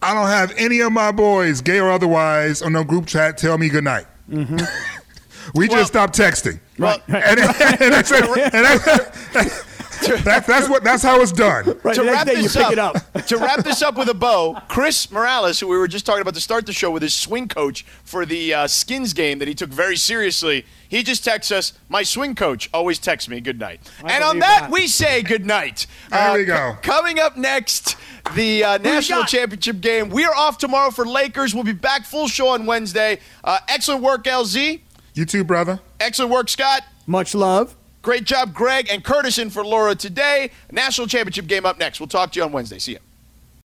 [0.00, 3.58] I don't have any of my boys, gay or otherwise, on no group chat tell
[3.58, 4.06] me goodnight.
[4.30, 4.58] Mm-hmm.
[5.54, 6.60] we just stopped texting.
[6.78, 8.22] Well, And, and, that's, and
[8.64, 9.64] that's,
[10.24, 11.78] that's, that's what that's how it's done.
[11.82, 13.12] Right, to wrap day you this pick up, it up.
[13.26, 16.34] to wrap this up with a bow, Chris Morales, who we were just talking about
[16.34, 19.54] to start the show with his swing coach for the uh, Skins game that he
[19.54, 23.80] took very seriously, he just texts us, "My swing coach always texts me good night."
[24.02, 24.70] I And on that, that.
[24.70, 25.86] we say good night.
[26.10, 26.74] There we go.
[26.74, 27.96] c- coming up next,
[28.34, 30.08] the uh, national championship game.
[30.08, 31.54] We are off tomorrow for Lakers.
[31.54, 33.20] We'll be back full show on Wednesday.
[33.44, 34.80] Uh, excellent work, LZ.
[35.14, 35.80] You too, brother.
[36.00, 36.82] Excellent work, Scott.
[37.06, 37.74] Much love.
[38.08, 40.50] Great job, Greg and Curtison, for Laura today.
[40.72, 42.00] National championship game up next.
[42.00, 42.78] We'll talk to you on Wednesday.
[42.78, 43.00] See ya.